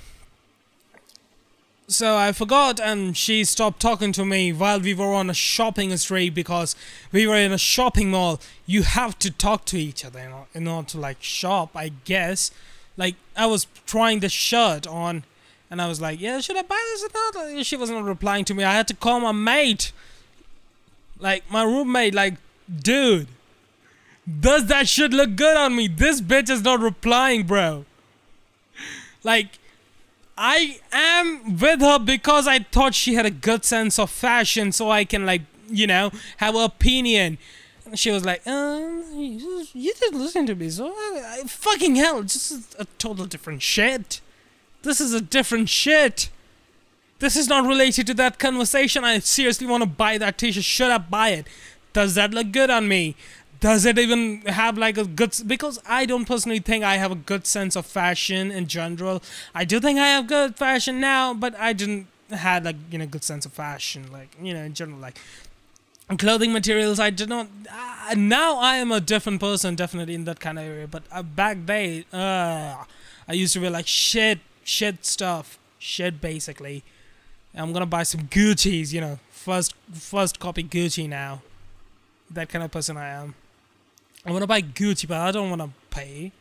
so 1.87 2.15
I 2.15 2.31
forgot, 2.31 2.79
and 2.79 3.15
she 3.15 3.43
stopped 3.43 3.79
talking 3.79 4.11
to 4.13 4.25
me 4.25 4.53
while 4.53 4.79
we 4.79 4.93
were 4.93 5.13
on 5.13 5.29
a 5.29 5.33
shopping 5.33 5.95
spree 5.97 6.29
because 6.29 6.75
we 7.11 7.27
were 7.27 7.35
in 7.35 7.51
a 7.51 7.57
shopping 7.57 8.11
mall. 8.11 8.39
You 8.65 8.83
have 8.83 9.19
to 9.19 9.31
talk 9.31 9.65
to 9.65 9.77
each 9.77 10.05
other 10.05 10.45
in 10.53 10.67
order 10.67 10.87
to 10.89 10.99
like 10.99 11.21
shop, 11.21 11.71
I 11.75 11.91
guess. 12.05 12.51
Like 12.95 13.15
I 13.35 13.45
was 13.47 13.67
trying 13.85 14.19
the 14.21 14.29
shirt 14.29 14.87
on, 14.87 15.23
and 15.69 15.81
I 15.81 15.87
was 15.87 15.99
like, 15.99 16.21
"Yeah, 16.21 16.39
should 16.39 16.57
I 16.57 16.61
buy 16.61 16.81
this 16.93 17.03
or 17.03 17.09
not?" 17.13 17.65
She 17.65 17.75
wasn't 17.75 18.03
replying 18.05 18.45
to 18.45 18.53
me. 18.53 18.63
I 18.63 18.73
had 18.73 18.87
to 18.87 18.95
call 18.95 19.19
my 19.19 19.31
mate, 19.31 19.91
like 21.19 21.43
my 21.51 21.63
roommate, 21.63 22.13
like, 22.13 22.35
dude, 22.73 23.27
does 24.39 24.67
that 24.67 24.87
shit 24.87 25.11
look 25.11 25.35
good 25.35 25.57
on 25.57 25.75
me? 25.75 25.87
This 25.87 26.21
bitch 26.21 26.49
is 26.49 26.63
not 26.63 26.79
replying, 26.79 27.43
bro. 27.43 27.85
Like 29.23 29.59
I 30.37 30.79
am 30.91 31.57
with 31.57 31.81
her 31.81 31.99
because 31.99 32.47
I 32.47 32.59
thought 32.59 32.95
she 32.95 33.13
had 33.13 33.25
a 33.25 33.31
good 33.31 33.63
sense 33.65 33.99
of 33.99 34.09
fashion, 34.09 34.71
so 34.71 34.89
I 34.89 35.05
can 35.05 35.25
like 35.25 35.41
you 35.69 35.87
know 35.87 36.11
have 36.37 36.55
an 36.55 36.63
opinion. 36.63 37.37
She 37.95 38.09
was 38.09 38.25
like, 38.25 38.45
um, 38.47 39.03
you 39.13 39.93
just 39.93 40.13
listen 40.13 40.47
to 40.47 40.55
me, 40.55 40.69
so 40.69 40.87
I, 40.87 41.41
I, 41.41 41.47
fucking 41.47 41.95
hell, 41.95 42.23
this 42.23 42.51
is 42.51 42.75
a 42.79 42.85
total 42.97 43.25
different 43.25 43.61
shit. 43.61 44.19
This 44.81 44.99
is 44.99 45.13
a 45.13 45.21
different 45.21 45.69
shit. 45.69 46.29
this 47.19 47.35
is 47.35 47.47
not 47.47 47.67
related 47.67 48.07
to 48.07 48.13
that 48.15 48.39
conversation. 48.39 49.03
I 49.03 49.19
seriously 49.19 49.67
want 49.67 49.83
to 49.83 49.89
buy 49.89 50.17
that 50.17 50.37
t-shirt. 50.37 50.63
Should 50.63 50.91
I 50.91 50.97
buy 50.97 51.29
it? 51.29 51.47
Does 51.93 52.15
that 52.15 52.31
look 52.31 52.51
good 52.51 52.69
on 52.69 52.87
me? 52.87 53.15
Does 53.63 53.85
it 53.85 53.97
even 53.97 54.41
have 54.41 54.77
like 54.77 54.97
a 54.97 55.05
good? 55.05 55.33
Because 55.47 55.79
I 55.85 56.05
don't 56.05 56.25
personally 56.25 56.59
think 56.59 56.83
I 56.83 56.97
have 56.97 57.13
a 57.13 57.15
good 57.31 57.47
sense 57.47 57.77
of 57.77 57.85
fashion 57.85 58.51
in 58.51 58.67
general. 58.67 59.23
I 59.55 59.63
do 59.63 59.79
think 59.79 59.97
I 59.97 60.07
have 60.07 60.27
good 60.27 60.57
fashion 60.57 60.99
now, 60.99 61.33
but 61.33 61.55
I 61.55 61.71
didn't 61.71 62.07
had 62.29 62.65
like 62.65 62.75
you 62.91 62.97
know 62.97 63.05
good 63.05 63.23
sense 63.23 63.45
of 63.45 63.53
fashion, 63.53 64.11
like 64.11 64.35
you 64.41 64.53
know 64.53 64.63
in 64.63 64.73
general, 64.73 64.99
like 64.99 65.17
clothing 66.17 66.51
materials. 66.51 66.99
I 66.99 67.09
did 67.09 67.29
not. 67.29 67.47
Uh, 67.71 68.15
now 68.17 68.57
I 68.57 68.75
am 68.75 68.91
a 68.91 68.99
different 68.99 69.39
person, 69.39 69.75
definitely 69.75 70.15
in 70.15 70.25
that 70.25 70.41
kind 70.41 70.59
of 70.59 70.65
area. 70.65 70.85
But 70.85 71.03
uh, 71.09 71.23
back 71.23 71.59
then, 71.65 72.03
uh, 72.11 72.83
I 73.29 73.31
used 73.31 73.53
to 73.53 73.61
wear 73.61 73.69
like 73.69 73.87
shit, 73.87 74.39
shit 74.65 75.05
stuff, 75.05 75.57
shit 75.79 76.19
basically. 76.19 76.83
I'm 77.55 77.71
gonna 77.71 77.85
buy 77.85 78.03
some 78.03 78.27
Gucci's, 78.27 78.93
you 78.93 78.99
know, 78.99 79.19
first 79.31 79.73
first 79.93 80.41
copy 80.41 80.65
Gucci 80.65 81.07
now. 81.07 81.41
That 82.29 82.49
kind 82.49 82.65
of 82.65 82.69
person 82.69 82.97
I 82.97 83.07
am. 83.07 83.35
I 84.25 84.31
wanna 84.31 84.47
buy 84.47 84.61
Gucci, 84.61 85.07
but 85.07 85.17
I 85.17 85.31
don't 85.31 85.49
wanna 85.49 85.69
pay. 85.89 86.31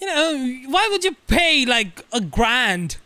You 0.00 0.06
know, 0.06 0.70
why 0.70 0.88
would 0.90 1.04
you 1.04 1.14
pay 1.26 1.66
like 1.66 2.04
a 2.10 2.20
grand 2.20 2.96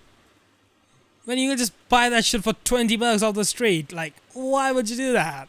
when 1.25 1.38
you 1.38 1.51
can 1.51 1.59
just 1.59 1.73
buy 1.88 2.09
that 2.09 2.25
shit 2.25 2.44
for 2.44 2.53
20 2.53 2.97
bucks 2.97 3.23
off 3.23 3.35
the 3.35 3.44
street? 3.44 3.92
Like, 3.92 4.14
why 4.33 4.70
would 4.70 4.88
you 4.88 4.97
do 4.97 5.12
that? 5.12 5.49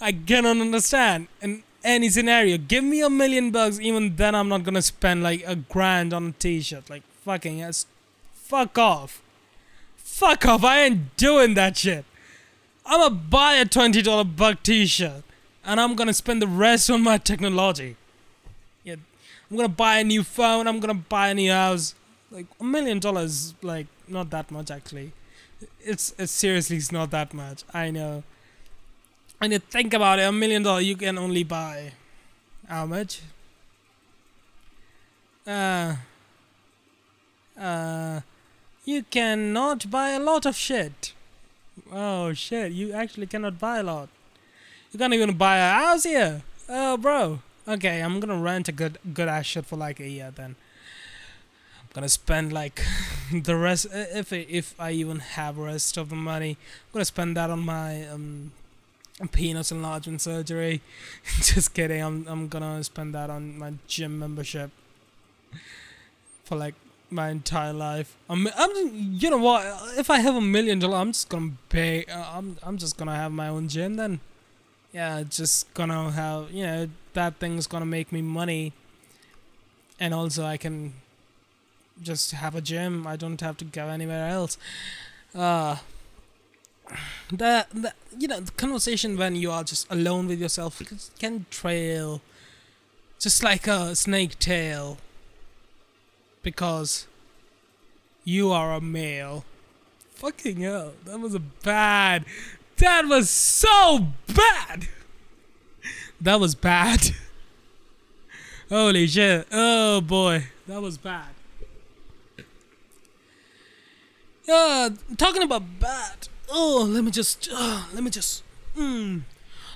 I 0.00 0.12
cannot 0.12 0.58
understand. 0.58 1.26
In 1.42 1.64
any 1.82 2.08
scenario, 2.08 2.58
give 2.58 2.84
me 2.84 3.02
a 3.02 3.10
million 3.10 3.50
bucks, 3.50 3.80
even 3.80 4.14
then 4.16 4.34
I'm 4.34 4.48
not 4.48 4.62
gonna 4.62 4.82
spend 4.82 5.22
like 5.22 5.42
a 5.46 5.56
grand 5.56 6.14
on 6.14 6.28
a 6.28 6.32
t 6.32 6.60
shirt. 6.60 6.88
Like, 6.88 7.02
fucking 7.24 7.58
yes. 7.58 7.86
Fuck 8.32 8.78
off. 8.78 9.20
Fuck 9.96 10.46
off. 10.46 10.64
I 10.64 10.82
ain't 10.82 11.16
doing 11.16 11.54
that 11.54 11.76
shit. 11.76 12.04
I'm 12.86 13.00
gonna 13.00 13.14
buy 13.14 13.54
a 13.54 13.64
$20 13.64 14.36
buck 14.36 14.62
t 14.62 14.86
shirt 14.86 15.22
and 15.64 15.80
I'm 15.80 15.94
gonna 15.94 16.14
spend 16.14 16.42
the 16.42 16.46
rest 16.46 16.90
on 16.90 17.02
my 17.02 17.18
technology. 17.18 17.96
Yeah, 18.84 18.96
I'm 19.50 19.56
gonna 19.56 19.68
buy 19.68 19.98
a 19.98 20.04
new 20.04 20.22
phone, 20.22 20.66
I'm 20.66 20.80
gonna 20.80 20.94
buy 20.94 21.28
a 21.30 21.34
new 21.34 21.50
house. 21.50 21.94
Like, 22.30 22.46
a 22.60 22.64
million 22.64 23.00
dollars, 23.00 23.54
like, 23.62 23.86
not 24.06 24.30
that 24.30 24.50
much 24.50 24.70
actually. 24.70 25.12
It's, 25.80 26.14
it's 26.18 26.32
seriously, 26.32 26.76
it's 26.76 26.92
not 26.92 27.10
that 27.10 27.34
much. 27.34 27.64
I 27.74 27.90
know. 27.90 28.22
And 29.40 29.52
you 29.52 29.58
think 29.58 29.94
about 29.94 30.18
it, 30.18 30.22
a 30.22 30.32
million 30.32 30.62
dollars 30.62 30.84
you 30.84 30.96
can 30.96 31.18
only 31.18 31.44
buy 31.44 31.92
how 32.68 32.86
much? 32.86 33.22
Uh, 35.46 35.96
uh, 37.58 38.20
you 38.84 39.02
cannot 39.02 39.90
buy 39.90 40.10
a 40.10 40.20
lot 40.20 40.46
of 40.46 40.54
shit. 40.54 41.12
Oh 41.92 42.32
shit, 42.32 42.72
you 42.72 42.92
actually 42.92 43.26
cannot 43.26 43.58
buy 43.58 43.78
a 43.78 43.82
lot. 43.82 44.08
You 44.92 44.98
can't 44.98 45.14
even 45.14 45.36
buy 45.36 45.58
a 45.58 45.72
house 45.72 46.04
here. 46.04 46.42
Oh 46.68 46.96
bro. 46.96 47.40
Okay, 47.68 48.00
I'm 48.00 48.20
gonna 48.20 48.38
rent 48.38 48.68
a 48.68 48.72
good 48.72 48.98
good 49.14 49.28
ass 49.28 49.46
shit 49.46 49.66
for 49.66 49.76
like 49.76 50.00
a 50.00 50.08
year 50.08 50.32
then. 50.34 50.56
I'm 51.80 51.88
gonna 51.92 52.08
spend 52.08 52.52
like 52.52 52.82
the 53.32 53.56
rest 53.56 53.86
if 53.92 54.32
if 54.32 54.74
I 54.80 54.92
even 54.92 55.20
have 55.20 55.58
rest 55.58 55.96
of 55.96 56.08
the 56.08 56.16
money. 56.16 56.50
I'm 56.58 56.92
gonna 56.92 57.04
spend 57.04 57.36
that 57.36 57.50
on 57.50 57.60
my 57.60 58.06
um 58.08 58.52
penis 59.32 59.70
enlargement 59.70 60.20
surgery. 60.20 60.80
Just 61.42 61.74
kidding. 61.74 62.02
I'm 62.02 62.26
I'm 62.26 62.48
gonna 62.48 62.82
spend 62.82 63.14
that 63.14 63.30
on 63.30 63.58
my 63.58 63.74
gym 63.86 64.18
membership 64.18 64.70
for 66.44 66.56
like 66.56 66.74
my 67.10 67.30
entire 67.30 67.72
life. 67.72 68.16
I'm, 68.28 68.48
I'm 68.56 68.70
you 68.92 69.30
know 69.30 69.38
what? 69.38 69.64
If 69.98 70.10
I 70.10 70.20
have 70.20 70.34
a 70.34 70.40
million 70.40 70.78
dollars, 70.78 71.00
I'm 71.00 71.12
just 71.12 71.28
gonna 71.28 71.52
pay. 71.68 72.04
Uh, 72.04 72.24
I'm 72.32 72.56
I'm 72.62 72.78
just 72.78 72.96
gonna 72.96 73.16
have 73.16 73.32
my 73.32 73.48
own 73.48 73.68
gym 73.68 73.96
then. 73.96 74.20
Yeah, 74.92 75.22
just 75.28 75.72
gonna 75.74 76.10
have 76.10 76.50
you 76.50 76.64
know 76.64 76.88
that 77.14 77.36
thing's 77.36 77.66
gonna 77.66 77.86
make 77.86 78.12
me 78.12 78.22
money, 78.22 78.72
and 79.98 80.14
also 80.14 80.44
I 80.44 80.56
can 80.56 80.94
just 82.02 82.32
have 82.32 82.54
a 82.54 82.60
gym. 82.60 83.06
I 83.06 83.16
don't 83.16 83.40
have 83.40 83.56
to 83.58 83.64
go 83.64 83.88
anywhere 83.88 84.28
else. 84.28 84.56
Uh 85.34 85.76
the, 87.30 87.66
the 87.72 87.92
you 88.18 88.28
know 88.28 88.40
the 88.40 88.52
conversation 88.52 89.16
when 89.16 89.36
you 89.36 89.50
are 89.50 89.62
just 89.62 89.86
alone 89.90 90.26
with 90.26 90.40
yourself 90.40 90.82
can 91.18 91.46
trail 91.50 92.20
just 93.18 93.42
like 93.42 93.66
a 93.66 93.94
snake 93.94 94.38
tail 94.38 94.98
because 96.42 97.06
you 98.24 98.50
are 98.50 98.72
a 98.74 98.80
male 98.80 99.44
fucking 100.14 100.60
hell 100.60 100.92
that 101.04 101.18
was 101.18 101.34
a 101.34 101.40
bad 101.40 102.24
that 102.76 103.06
was 103.06 103.30
so 103.30 104.08
bad 104.34 104.88
that 106.20 106.38
was 106.38 106.54
bad 106.54 107.10
holy 108.68 109.06
shit 109.06 109.46
oh 109.50 110.00
boy 110.00 110.44
that 110.66 110.80
was 110.80 110.98
bad 110.98 111.28
uh 114.48 114.90
talking 115.16 115.42
about 115.42 115.62
bad 115.78 116.28
oh, 116.50 116.86
let 116.88 117.04
me 117.04 117.10
just, 117.10 117.48
uh, 117.52 117.84
let 117.94 118.02
me 118.02 118.10
just, 118.10 118.42
mm, 118.76 119.22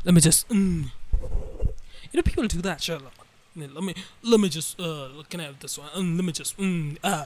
let 0.05 0.15
me 0.15 0.21
just, 0.21 0.49
mm. 0.49 0.91
You 2.13 2.19
know, 2.19 2.23
people 2.23 2.47
do 2.47 2.61
that, 2.63 2.83
Sherlock. 2.83 3.24
Let 3.57 3.85
me, 3.85 3.95
let 4.23 4.41
me 4.41 4.49
just, 4.49 4.81
uh, 4.81 5.09
can 5.31 5.41
I 5.41 5.45
have 5.45 5.61
this 5.61 5.79
one? 5.79 5.89
Um, 5.95 6.17
let 6.17 6.25
me 6.25 6.33
just, 6.33 6.57
mm, 6.59 6.99
uh. 7.03 7.25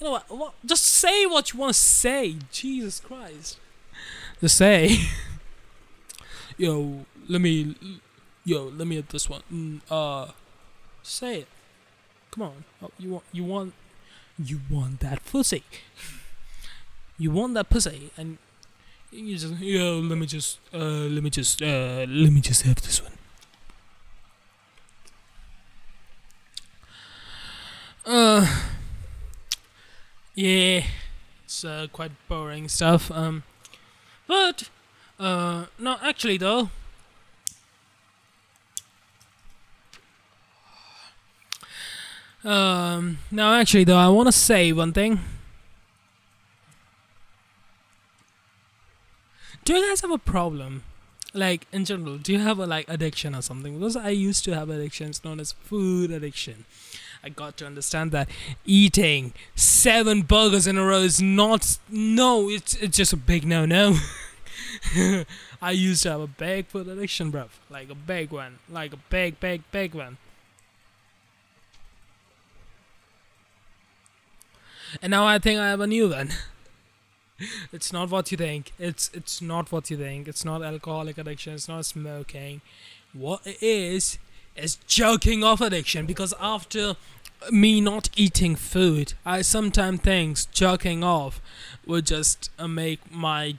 You 0.00 0.06
know 0.06 0.12
what, 0.12 0.30
what? 0.30 0.54
Just 0.64 0.84
say 0.84 1.26
what 1.26 1.52
you 1.52 1.60
want 1.60 1.74
to 1.74 1.78
say. 1.78 2.36
Jesus 2.50 3.00
Christ. 3.00 3.58
Just 4.40 4.56
say. 4.56 4.96
yo, 6.56 7.04
let 7.28 7.40
me, 7.40 7.74
yo, 8.44 8.64
let 8.64 8.86
me 8.86 8.96
have 8.96 9.08
this 9.08 9.28
one. 9.28 9.42
Mm, 9.52 9.80
uh, 9.90 10.32
say 11.02 11.40
it. 11.40 11.48
Come 12.30 12.44
on. 12.44 12.64
Oh, 12.82 12.90
you 12.98 13.10
want, 13.10 13.24
you 13.32 13.44
want, 13.44 13.74
you 14.38 14.60
want 14.70 15.00
that 15.00 15.24
pussy. 15.24 15.62
You 17.18 17.30
want 17.30 17.54
that 17.54 17.68
pussy, 17.68 18.10
and 18.16 18.38
you 19.10 19.36
just, 19.36 19.58
yo, 19.58 19.98
let 19.98 20.16
me 20.16 20.26
just, 20.26 20.58
uh, 20.72 20.78
let 20.78 21.22
me 21.22 21.28
just, 21.28 21.60
uh, 21.60 22.06
let 22.08 22.32
me 22.32 22.40
just 22.40 22.62
have 22.62 22.80
this 22.80 23.02
one. 23.02 23.12
Uh, 28.04 28.46
yeah, 30.34 30.84
it's 31.44 31.64
uh, 31.64 31.86
quite 31.92 32.12
boring 32.28 32.68
stuff. 32.68 33.10
Um, 33.10 33.42
but, 34.26 34.68
uh, 35.18 35.66
no, 35.78 35.96
actually 36.02 36.38
though. 36.38 36.70
Um, 42.42 43.18
no, 43.30 43.52
actually 43.52 43.84
though, 43.84 43.98
I 43.98 44.08
want 44.08 44.28
to 44.28 44.32
say 44.32 44.72
one 44.72 44.92
thing. 44.92 45.20
do 49.64 49.74
you 49.74 49.88
guys 49.88 50.00
have 50.00 50.10
a 50.10 50.18
problem 50.18 50.82
like 51.32 51.66
in 51.72 51.84
general 51.84 52.18
do 52.18 52.32
you 52.32 52.38
have 52.40 52.58
a 52.58 52.66
like 52.66 52.88
addiction 52.88 53.34
or 53.34 53.42
something 53.42 53.78
because 53.78 53.96
i 53.96 54.08
used 54.08 54.44
to 54.44 54.54
have 54.54 54.68
addictions 54.68 55.24
known 55.24 55.38
as 55.38 55.52
food 55.52 56.10
addiction 56.10 56.64
i 57.22 57.28
got 57.28 57.56
to 57.56 57.66
understand 57.66 58.12
that 58.12 58.28
eating 58.64 59.32
seven 59.54 60.22
burgers 60.22 60.66
in 60.66 60.78
a 60.78 60.84
row 60.84 61.00
is 61.00 61.20
not 61.20 61.78
no 61.88 62.48
it's 62.48 62.74
it's 62.76 62.96
just 62.96 63.12
a 63.12 63.16
big 63.16 63.46
no 63.46 63.64
no 63.66 63.96
i 65.62 65.70
used 65.70 66.02
to 66.02 66.10
have 66.10 66.20
a 66.20 66.26
big 66.26 66.66
food 66.66 66.88
addiction 66.88 67.30
bruv 67.30 67.48
like 67.68 67.90
a 67.90 67.94
big 67.94 68.30
one 68.30 68.58
like 68.68 68.92
a 68.92 68.98
big 69.08 69.38
big 69.40 69.62
big 69.70 69.94
one 69.94 70.16
and 75.02 75.10
now 75.10 75.26
i 75.26 75.38
think 75.38 75.58
i 75.58 75.68
have 75.68 75.80
a 75.80 75.86
new 75.86 76.10
one 76.10 76.30
it's 77.72 77.92
not 77.92 78.10
what 78.10 78.30
you 78.30 78.36
think. 78.36 78.72
It's 78.78 79.10
it's 79.14 79.40
not 79.40 79.72
what 79.72 79.90
you 79.90 79.96
think. 79.96 80.28
It's 80.28 80.44
not 80.44 80.62
alcoholic 80.62 81.18
addiction. 81.18 81.54
It's 81.54 81.68
not 81.68 81.86
smoking. 81.86 82.60
What 83.12 83.46
it 83.46 83.62
is 83.62 84.18
is 84.56 84.76
joking 84.86 85.42
off 85.42 85.60
addiction 85.60 86.06
because 86.06 86.34
after 86.40 86.96
me 87.50 87.80
not 87.80 88.10
eating 88.16 88.54
food, 88.56 89.14
I 89.24 89.42
sometimes 89.42 90.00
think 90.00 90.38
jerking 90.52 91.02
off 91.02 91.40
would 91.86 92.06
just 92.06 92.50
uh, 92.58 92.68
make 92.68 93.10
my 93.10 93.56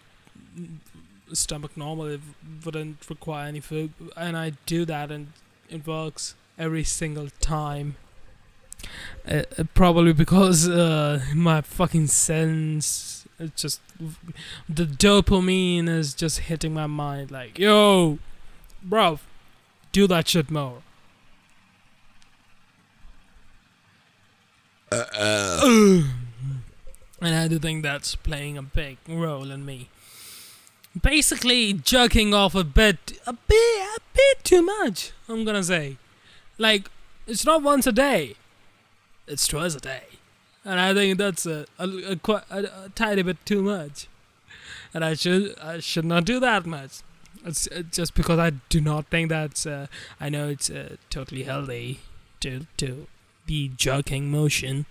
stomach 1.33 1.75
normal. 1.75 2.07
It 2.07 2.21
wouldn't 2.63 3.09
require 3.09 3.47
any 3.47 3.59
food, 3.59 3.93
and 4.15 4.37
I 4.37 4.53
do 4.65 4.85
that, 4.85 5.11
and 5.11 5.27
it 5.69 5.87
works 5.87 6.35
every 6.57 6.83
single 6.83 7.29
time. 7.39 7.95
Uh, 9.27 9.43
probably 9.73 10.13
because 10.13 10.67
uh, 10.67 11.21
my 11.35 11.61
fucking 11.61 12.07
sense 12.07 13.21
it's 13.41 13.61
just 13.61 13.81
the 14.69 14.85
dopamine 14.85 15.87
is 15.87 16.13
just 16.13 16.39
hitting 16.39 16.73
my 16.73 16.87
mind 16.87 17.31
like, 17.31 17.57
yo, 17.57 18.19
bro, 18.83 19.19
do 19.91 20.07
that 20.07 20.27
shit 20.27 20.49
more. 20.49 20.81
Uh, 24.91 25.05
uh. 25.13 26.03
And 27.23 27.35
I 27.35 27.47
do 27.47 27.59
think 27.59 27.83
that's 27.83 28.15
playing 28.15 28.57
a 28.57 28.63
big 28.63 28.97
role 29.07 29.51
in 29.51 29.63
me. 29.63 29.89
Basically, 30.99 31.71
jerking 31.71 32.33
off 32.33 32.55
a 32.55 32.63
bit, 32.63 33.19
a 33.27 33.33
bit, 33.33 33.87
a 33.95 33.99
bit 34.13 34.43
too 34.43 34.63
much. 34.63 35.11
I'm 35.29 35.45
gonna 35.45 35.63
say, 35.63 35.97
like, 36.57 36.89
it's 37.27 37.45
not 37.45 37.61
once 37.61 37.85
a 37.85 37.91
day; 37.91 38.35
it's 39.27 39.47
twice 39.47 39.75
a 39.75 39.79
day, 39.79 40.03
and 40.65 40.79
I 40.79 40.95
think 40.95 41.19
that's 41.19 41.45
a 41.45 41.67
a, 41.77 41.87
a, 41.87 42.15
quite, 42.15 42.43
a, 42.49 42.85
a 42.85 42.91
tiny 42.95 43.21
bit 43.21 43.37
too 43.45 43.61
much. 43.61 44.07
And 44.91 45.05
I 45.05 45.13
should 45.13 45.57
I 45.59 45.79
should 45.79 46.05
not 46.05 46.25
do 46.25 46.39
that 46.39 46.65
much. 46.65 47.01
It's 47.45 47.67
uh, 47.67 47.83
just 47.91 48.13
because 48.13 48.39
I 48.39 48.51
do 48.69 48.81
not 48.81 49.07
think 49.07 49.29
that's. 49.29 49.65
Uh, 49.65 49.87
I 50.19 50.29
know 50.29 50.49
it's 50.49 50.69
uh, 50.69 50.97
totally 51.09 51.43
healthy 51.43 51.99
to 52.41 52.67
to 52.77 53.07
be 53.45 53.71
jerking 53.75 54.29
motion, 54.29 54.85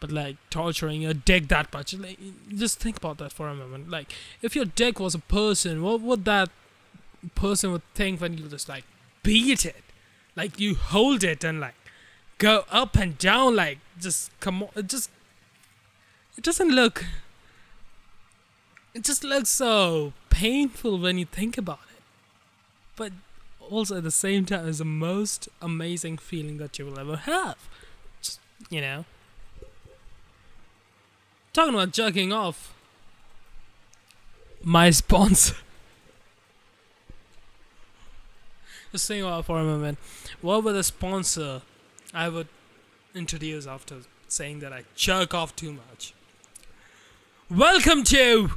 but 0.00 0.10
like 0.10 0.36
torturing 0.50 1.02
your 1.02 1.14
dick 1.14 1.48
that 1.48 1.72
much. 1.72 1.94
Like, 1.94 2.18
just 2.54 2.80
think 2.80 2.96
about 2.96 3.18
that 3.18 3.32
for 3.32 3.48
a 3.48 3.54
moment. 3.54 3.90
Like, 3.90 4.12
if 4.42 4.56
your 4.56 4.64
dick 4.64 4.98
was 4.98 5.14
a 5.14 5.20
person, 5.20 5.82
what 5.82 6.00
would 6.00 6.24
that 6.24 6.50
person 7.34 7.72
would 7.72 7.82
think 7.94 8.20
when 8.20 8.36
you 8.36 8.48
just 8.48 8.68
like 8.68 8.84
beat 9.22 9.64
it? 9.64 9.82
Like 10.34 10.60
you 10.60 10.74
hold 10.74 11.24
it 11.24 11.44
and 11.44 11.60
like 11.60 11.74
go 12.38 12.64
up 12.70 12.96
and 12.96 13.16
down, 13.16 13.56
like 13.56 13.78
just 14.00 14.30
come 14.40 14.62
on, 14.62 14.68
it 14.76 14.88
just 14.88 15.10
it 16.36 16.44
doesn't 16.44 16.70
look 16.70 17.04
it 18.96 19.04
just 19.04 19.22
looks 19.22 19.50
so 19.50 20.14
painful 20.30 20.98
when 20.98 21.18
you 21.18 21.26
think 21.26 21.58
about 21.58 21.80
it. 21.94 22.02
But 22.96 23.12
also 23.60 23.98
at 23.98 24.04
the 24.04 24.10
same 24.10 24.46
time 24.46 24.66
it's 24.66 24.78
the 24.78 24.86
most 24.86 25.50
amazing 25.60 26.16
feeling 26.16 26.56
that 26.56 26.78
you 26.78 26.86
will 26.86 26.98
ever 26.98 27.16
have. 27.16 27.58
Just, 28.22 28.40
you 28.70 28.80
know. 28.80 29.04
Talking 31.52 31.74
about 31.74 31.92
jerking 31.92 32.32
off. 32.32 32.72
My 34.62 34.88
sponsor. 34.88 35.56
Just 38.92 39.08
think 39.08 39.22
about 39.22 39.44
for 39.44 39.58
a 39.58 39.64
moment. 39.64 39.98
What 40.40 40.64
would 40.64 40.74
a 40.74 40.82
sponsor 40.82 41.60
I 42.14 42.30
would 42.30 42.48
introduce 43.14 43.66
after 43.66 43.96
saying 44.26 44.60
that 44.60 44.72
I 44.72 44.84
jerk 44.94 45.34
off 45.34 45.54
too 45.54 45.72
much? 45.74 46.14
Welcome 47.50 48.02
to 48.04 48.52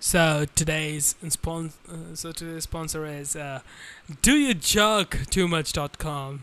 so 0.00 0.46
today's 0.54 1.16
spon- 1.28 1.72
uh, 1.88 2.14
so 2.14 2.32
today's 2.32 2.64
sponsor 2.64 3.06
is 3.06 3.36
uh, 3.36 3.60
doyoujerktoomuch.com. 4.10 6.40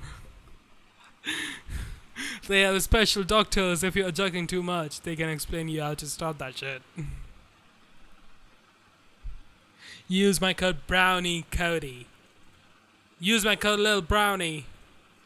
they 2.48 2.62
have 2.62 2.82
special 2.84 3.24
doctors 3.24 3.84
if 3.84 3.96
you're 3.96 4.12
jerking 4.12 4.46
too 4.48 4.62
much. 4.62 5.02
They 5.02 5.16
can 5.16 5.30
explain 5.30 5.70
you 5.70 5.82
how 5.82 5.96
to 5.96 6.06
stop 6.06 6.38
that 6.40 6.58
shit. 6.58 6.82
Use 10.08 10.40
my 10.40 10.54
code 10.54 10.86
Brownie 10.86 11.46
Cody. 11.50 12.06
Use 13.20 13.44
my 13.44 13.56
code 13.56 13.80
Lil 13.80 14.02
Brownie. 14.02 14.66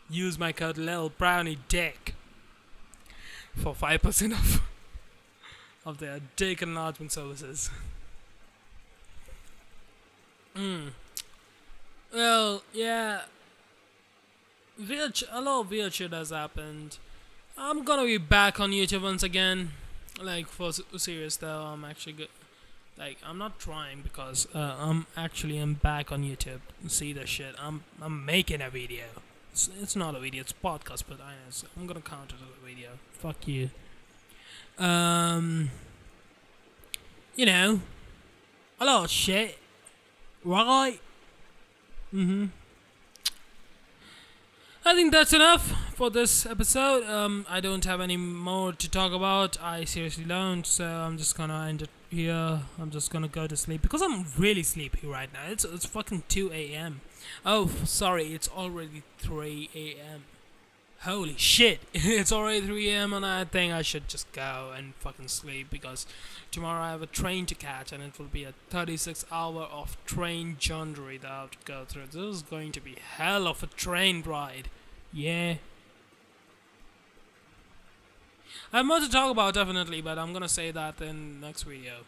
Use 0.10 0.40
my 0.40 0.54
code 0.54 0.78
Lil 0.78 1.10
Brownie 1.10 1.58
Dick 1.68 2.16
for 3.58 3.76
five 3.76 4.02
percent 4.02 4.34
off 4.34 4.62
of 5.86 5.98
their 5.98 6.22
dick 6.38 6.62
enlargement 6.62 7.12
services. 7.12 7.70
Mm. 10.56 10.90
Well, 12.14 12.64
yeah. 12.74 13.22
A 15.32 15.42
lot 15.42 15.62
of 15.62 15.70
weird 15.70 15.94
shit 15.94 16.14
has 16.14 16.30
happened. 16.30 16.98
I'm 17.58 17.84
gonna 17.84 18.06
be 18.06 18.18
back 18.18 18.60
on 18.60 18.72
YouTube 18.72 19.04
once 19.04 19.24
again. 19.24 19.72
Like 20.22 20.48
for 20.48 20.72
serious 20.72 21.36
though, 21.38 21.64
I'm 21.64 21.84
actually 21.84 22.14
good. 22.14 22.30
Like 22.98 23.18
I'm 23.26 23.38
not 23.38 23.60
trying 23.60 24.02
because 24.02 24.48
uh, 24.56 24.76
I'm 24.80 25.06
actually 25.18 25.58
I'm 25.58 25.74
back 25.74 26.12
on 26.12 26.24
YouTube. 26.24 26.62
See 26.88 27.14
the 27.14 27.26
shit. 27.26 27.56
I'm 27.60 27.84
I'm 28.02 28.26
making 28.26 28.62
a 28.62 28.70
video. 28.70 29.06
It's, 29.52 29.70
it's 29.82 29.96
not 29.96 30.16
a 30.16 30.20
video. 30.20 30.42
It's 30.42 30.54
a 30.54 30.66
podcast, 30.66 31.04
but 31.10 31.20
I 31.22 31.32
know, 31.32 31.50
so 31.50 31.68
I'm 31.78 31.86
gonna 31.86 32.02
count 32.02 32.32
it 32.32 32.36
as 32.36 32.64
a 32.64 32.66
video. 32.66 32.90
Fuck 33.12 33.48
you. 33.48 33.70
Um. 34.78 35.72
You 37.36 37.46
know, 37.46 37.82
a 38.80 38.86
lot 38.86 39.06
of 39.06 39.10
shit 39.10 39.58
Right. 40.44 41.00
Mm-hmm. 42.14 42.46
I 44.86 44.96
think 44.96 45.12
that's 45.12 45.34
enough 45.34 45.94
for 45.94 46.10
this 46.10 46.46
episode. 46.46 47.04
Um, 47.04 47.46
I 47.50 47.60
don't 47.60 47.84
have 47.86 48.00
any 48.00 48.18
more 48.18 48.72
to 48.72 48.90
talk 48.90 49.12
about. 49.12 49.62
I 49.62 49.84
seriously 49.84 50.24
don't, 50.24 50.66
so 50.66 50.86
I'm 50.86 51.18
just 51.18 51.38
gonna 51.38 51.66
end 51.68 51.84
it 51.84 51.90
here. 52.10 52.62
I'm 52.80 52.90
just 52.90 53.12
gonna 53.12 53.28
go 53.28 53.46
to 53.46 53.58
sleep 53.58 53.82
because 53.82 54.02
I'm 54.02 54.26
really 54.38 54.64
sleepy 54.64 55.06
right 55.06 55.32
now. 55.32 55.42
It's 55.50 55.66
it's 55.66 55.86
fucking 55.86 56.24
2 56.30 56.52
a.m. 56.54 57.02
Oh, 57.46 57.70
sorry, 57.84 58.34
it's 58.34 58.48
already 58.48 59.04
3 59.20 59.70
a.m. 59.76 60.24
Holy 61.04 61.36
shit, 61.38 61.80
it's 61.94 62.32
already 62.32 62.60
3 62.60 62.90
a.m. 62.90 63.14
and 63.14 63.26
I 63.26 63.46
think 63.46 63.72
I 63.72 63.82
should 63.82 64.10
just 64.10 64.30
go 64.34 64.74
and 64.76 64.94
fucking 64.96 65.30
sleep 65.30 65.70
because 65.70 66.06
tomorrow 66.52 66.84
I 66.84 66.92
have 66.92 67.02
a 67.02 67.08
train 67.08 67.46
to 67.46 67.56
catch 67.56 67.94
and 67.94 68.04
it 68.04 68.20
will 68.20 68.26
be 68.26 68.44
a 68.44 68.54
36 68.70 69.26
hour 69.32 69.62
of 69.64 69.98
train 70.06 70.58
journey 70.60 71.18
that 71.18 71.32
I 71.32 71.42
have 71.42 71.52
to 71.52 71.58
go 71.64 71.86
through. 71.88 72.08
This 72.08 72.16
is 72.16 72.42
going 72.42 72.74
to 72.74 72.82
be 72.82 72.98
hell 73.16 73.48
of 73.48 73.64
a 73.64 73.68
train 73.68 74.24
ride. 74.24 74.70
Yeah. 75.14 75.56
I 78.74 78.78
have 78.78 78.86
more 78.86 79.00
to 79.00 79.10
talk 79.10 79.32
about 79.32 79.54
definitely, 79.54 80.02
but 80.02 80.20
I'm 80.20 80.34
gonna 80.34 80.50
say 80.50 80.70
that 80.72 81.00
in 81.02 81.40
next 81.40 81.64
video. 81.64 82.00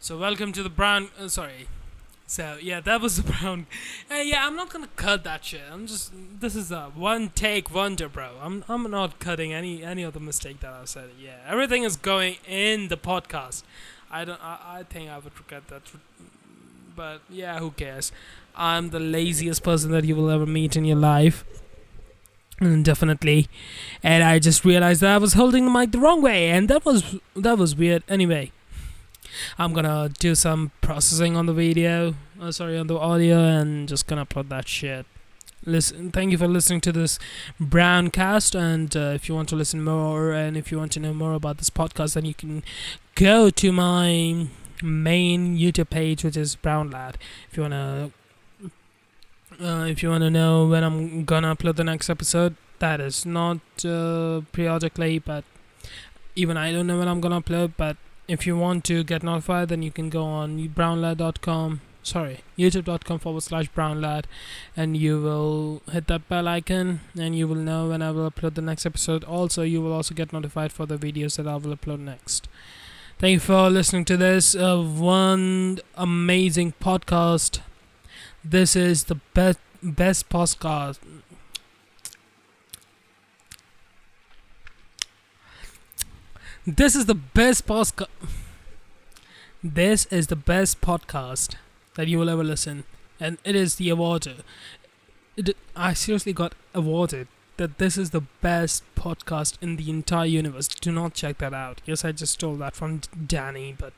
So 0.00 0.18
welcome 0.18 0.52
to 0.52 0.62
the 0.62 0.68
brand, 0.68 1.08
Uh, 1.18 1.28
sorry. 1.28 1.66
So 2.26 2.58
yeah, 2.60 2.80
that 2.80 3.00
was 3.00 3.16
the 3.22 3.32
brown. 3.32 3.66
Uh, 4.10 4.16
yeah, 4.16 4.46
I'm 4.46 4.56
not 4.56 4.70
gonna 4.70 4.88
cut 4.96 5.24
that 5.24 5.44
shit. 5.44 5.62
I'm 5.70 5.86
just. 5.86 6.12
This 6.40 6.56
is 6.56 6.70
a 6.72 6.90
one 6.94 7.30
take 7.30 7.72
wonder, 7.72 8.08
bro. 8.08 8.30
I'm 8.42 8.64
I'm 8.68 8.90
not 8.90 9.18
cutting 9.18 9.52
any 9.52 9.82
any 9.82 10.02
of 10.02 10.14
the 10.14 10.20
mistake 10.20 10.60
that 10.60 10.72
I 10.72 10.84
said. 10.84 11.10
Yeah, 11.20 11.36
everything 11.46 11.84
is 11.84 11.96
going 11.96 12.36
in 12.46 12.88
the 12.88 12.96
podcast. 12.96 13.62
I 14.10 14.24
don't. 14.24 14.42
I, 14.42 14.78
I 14.78 14.82
think 14.82 15.10
I 15.10 15.18
would 15.18 15.38
regret 15.38 15.68
that. 15.68 15.82
But 16.94 17.20
yeah, 17.28 17.58
who 17.58 17.70
cares? 17.72 18.10
I'm 18.56 18.90
the 18.90 19.00
laziest 19.00 19.62
person 19.62 19.90
that 19.92 20.04
you 20.04 20.16
will 20.16 20.30
ever 20.30 20.46
meet 20.46 20.76
in 20.76 20.84
your 20.84 20.96
life. 20.96 21.44
Mm, 22.60 22.82
definitely, 22.82 23.48
and 24.02 24.24
I 24.24 24.38
just 24.38 24.64
realized 24.64 25.02
that 25.02 25.14
I 25.14 25.18
was 25.18 25.34
holding 25.34 25.66
the 25.66 25.70
mic 25.70 25.92
the 25.92 25.98
wrong 25.98 26.22
way, 26.22 26.48
and 26.48 26.68
that 26.70 26.86
was 26.86 27.16
that 27.34 27.58
was 27.58 27.76
weird. 27.76 28.02
Anyway, 28.08 28.50
I'm 29.58 29.72
gonna 29.72 30.10
do 30.18 30.34
some 30.34 30.72
processing 30.80 31.36
on 31.36 31.46
the 31.46 31.52
video, 31.52 32.14
uh, 32.40 32.52
sorry, 32.52 32.78
on 32.78 32.86
the 32.86 32.98
audio, 32.98 33.38
and 33.38 33.88
just 33.88 34.06
gonna 34.06 34.26
upload 34.26 34.48
that 34.48 34.68
shit. 34.68 35.06
Listen, 35.64 36.12
thank 36.12 36.30
you 36.30 36.38
for 36.38 36.46
listening 36.46 36.80
to 36.82 36.92
this 36.92 37.18
Browncast, 37.60 38.54
and 38.54 38.96
uh, 38.96 39.12
if 39.14 39.28
you 39.28 39.34
want 39.34 39.48
to 39.48 39.56
listen 39.56 39.82
more, 39.82 40.32
and 40.32 40.56
if 40.56 40.70
you 40.70 40.78
want 40.78 40.92
to 40.92 41.00
know 41.00 41.12
more 41.12 41.34
about 41.34 41.58
this 41.58 41.70
podcast, 41.70 42.14
then 42.14 42.24
you 42.24 42.34
can 42.34 42.62
go 43.14 43.50
to 43.50 43.72
my 43.72 44.46
main 44.82 45.56
YouTube 45.56 45.90
page, 45.90 46.22
which 46.22 46.36
is 46.36 46.54
Brown 46.54 46.90
Lad. 46.90 47.18
If 47.50 47.56
you 47.56 47.62
wanna 47.62 48.12
uh, 49.60 49.86
if 49.88 50.02
you 50.02 50.10
want 50.10 50.22
to 50.22 50.30
know 50.30 50.66
when 50.66 50.84
I'm 50.84 51.24
gonna 51.24 51.54
upload 51.54 51.76
the 51.76 51.84
next 51.84 52.10
episode, 52.10 52.56
that 52.78 53.00
is 53.00 53.24
not 53.24 53.58
uh, 53.84 54.42
periodically, 54.52 55.18
but 55.18 55.44
even 56.34 56.56
I 56.56 56.72
don't 56.72 56.86
know 56.86 56.98
when 56.98 57.08
I'm 57.08 57.20
gonna 57.20 57.40
upload. 57.40 57.72
But 57.76 57.96
if 58.28 58.46
you 58.46 58.56
want 58.56 58.84
to 58.84 59.04
get 59.04 59.22
notified, 59.22 59.68
then 59.68 59.82
you 59.82 59.90
can 59.90 60.10
go 60.10 60.24
on 60.24 60.58
brownlad.com. 60.68 61.80
Sorry, 62.02 62.40
youtube.com 62.56 63.18
forward 63.18 63.42
slash 63.42 63.68
brownlad, 63.72 64.26
and 64.76 64.96
you 64.96 65.20
will 65.20 65.82
hit 65.90 66.06
that 66.06 66.28
bell 66.28 66.46
icon, 66.46 67.00
and 67.18 67.36
you 67.36 67.48
will 67.48 67.56
know 67.56 67.88
when 67.88 68.00
I 68.00 68.12
will 68.12 68.30
upload 68.30 68.54
the 68.54 68.62
next 68.62 68.86
episode. 68.86 69.24
Also, 69.24 69.62
you 69.62 69.82
will 69.82 69.92
also 69.92 70.14
get 70.14 70.32
notified 70.32 70.72
for 70.72 70.86
the 70.86 70.96
videos 70.96 71.36
that 71.36 71.48
I 71.48 71.56
will 71.56 71.76
upload 71.76 71.98
next. 71.98 72.48
Thank 73.18 73.32
you 73.32 73.40
for 73.40 73.70
listening 73.70 74.04
to 74.04 74.16
this 74.16 74.54
uh, 74.54 74.80
one 74.80 75.80
amazing 75.96 76.74
podcast. 76.80 77.60
This 78.44 78.76
is 78.76 79.04
the 79.04 79.16
best 79.34 79.58
best 79.82 80.28
podcast. 80.28 80.98
This 86.66 86.96
is 86.96 87.06
the 87.06 87.14
best 87.14 87.64
podcast. 87.68 88.08
This 89.62 90.06
is 90.06 90.26
the 90.26 90.34
best 90.34 90.80
podcast 90.80 91.54
that 91.94 92.08
you 92.08 92.18
will 92.18 92.28
ever 92.28 92.42
listen, 92.42 92.82
and 93.20 93.38
it 93.44 93.54
is 93.54 93.76
the 93.76 93.88
award. 93.88 94.26
It, 95.36 95.56
I 95.76 95.92
seriously 95.92 96.32
got 96.32 96.56
awarded 96.74 97.28
that 97.56 97.78
this 97.78 97.96
is 97.96 98.10
the 98.10 98.22
best 98.40 98.82
podcast 98.96 99.58
in 99.62 99.76
the 99.76 99.88
entire 99.88 100.26
universe. 100.26 100.66
Do 100.66 100.90
not 100.90 101.14
check 101.14 101.38
that 101.38 101.54
out. 101.54 101.82
Yes, 101.86 102.04
I 102.04 102.10
just 102.10 102.32
stole 102.32 102.56
that 102.56 102.74
from 102.74 103.00
Danny, 103.26 103.76
but 103.78 103.92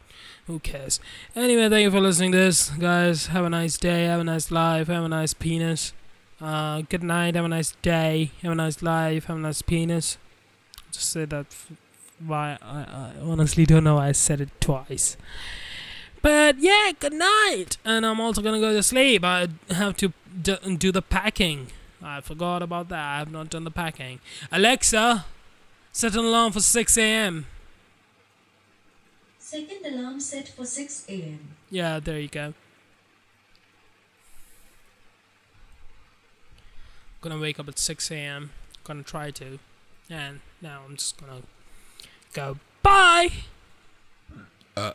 who 0.47 0.59
cares? 0.59 1.01
Anyway, 1.35 1.71
thank 1.71 1.85
you 1.85 1.91
for 1.91 2.01
listening 2.01 2.33
to 2.33 2.39
this, 2.39 2.69
guys. 2.69 3.29
Have 3.29 3.47
a 3.47 3.51
nice 3.51 3.79
day, 3.79 4.05
have 4.05 4.21
a 4.21 4.25
nice 4.25 4.51
life, 4.51 4.89
have 4.89 5.05
a 5.05 5.09
nice 5.09 5.33
penis. 5.33 5.95
Uh, 6.39 6.83
good 6.83 7.03
night. 7.03 7.35
Have 7.35 7.47
a 7.47 7.49
nice 7.49 7.73
day. 7.83 8.31
Have 8.43 8.53
a 8.53 8.55
nice 8.55 8.83
life. 8.83 9.25
Have 9.25 9.39
a 9.39 9.41
nice 9.41 9.63
penis. 9.63 10.19
Just 10.93 11.11
say 11.11 11.25
that. 11.25 11.47
Why? 12.25 12.59
I, 12.63 12.79
I 12.79 13.13
honestly 13.23 13.67
don't 13.67 13.85
know. 13.85 13.99
I 13.99 14.13
said 14.13 14.41
it 14.41 14.49
twice. 14.61 15.17
But 16.21 16.59
yeah, 16.59 16.93
good 16.99 17.13
night. 17.13 17.77
And 17.85 18.05
I'm 18.05 18.21
also 18.21 18.43
gonna 18.43 18.61
go 18.61 18.73
to 18.73 18.83
sleep. 18.83 19.25
I 19.25 19.49
have 19.71 19.97
to 19.99 20.13
do 20.43 20.93
the 20.93 21.03
packing. 21.03 21.69
I 22.03 22.21
forgot 22.21 22.63
about 22.63 22.89
that. 22.89 23.05
I 23.05 23.19
have 23.19 23.31
not 23.31 23.51
done 23.51 23.65
the 23.65 23.71
packing. 23.71 24.21
Alexa, 24.53 25.25
set 25.93 26.15
an 26.15 26.25
alarm 26.25 26.53
for 26.53 26.61
6 26.61 26.99
a.m. 26.99 27.47
Second 29.39 29.87
alarm 29.87 30.21
set 30.21 30.49
for 30.49 30.65
6 30.65 31.07
a.m. 31.09 31.57
Yeah, 31.71 32.01
there 32.01 32.21
you 32.21 32.29
go. 32.29 32.55
Gonna 37.21 37.39
wake 37.39 37.59
up 37.59 37.69
at 37.69 37.79
6 37.79 38.11
a.m. 38.11 38.51
Gonna 38.85 39.03
try 39.03 39.31
to. 39.33 39.59
And 40.11 40.41
now 40.61 40.83
I'm 40.87 40.97
just 40.97 41.21
gonna 41.21 41.43
go. 42.39 42.57
Bye! 42.85 43.31
Uh. 44.77 44.93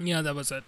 Yeah, 0.00 0.22
that 0.22 0.34
was 0.34 0.50
it. 0.50 0.64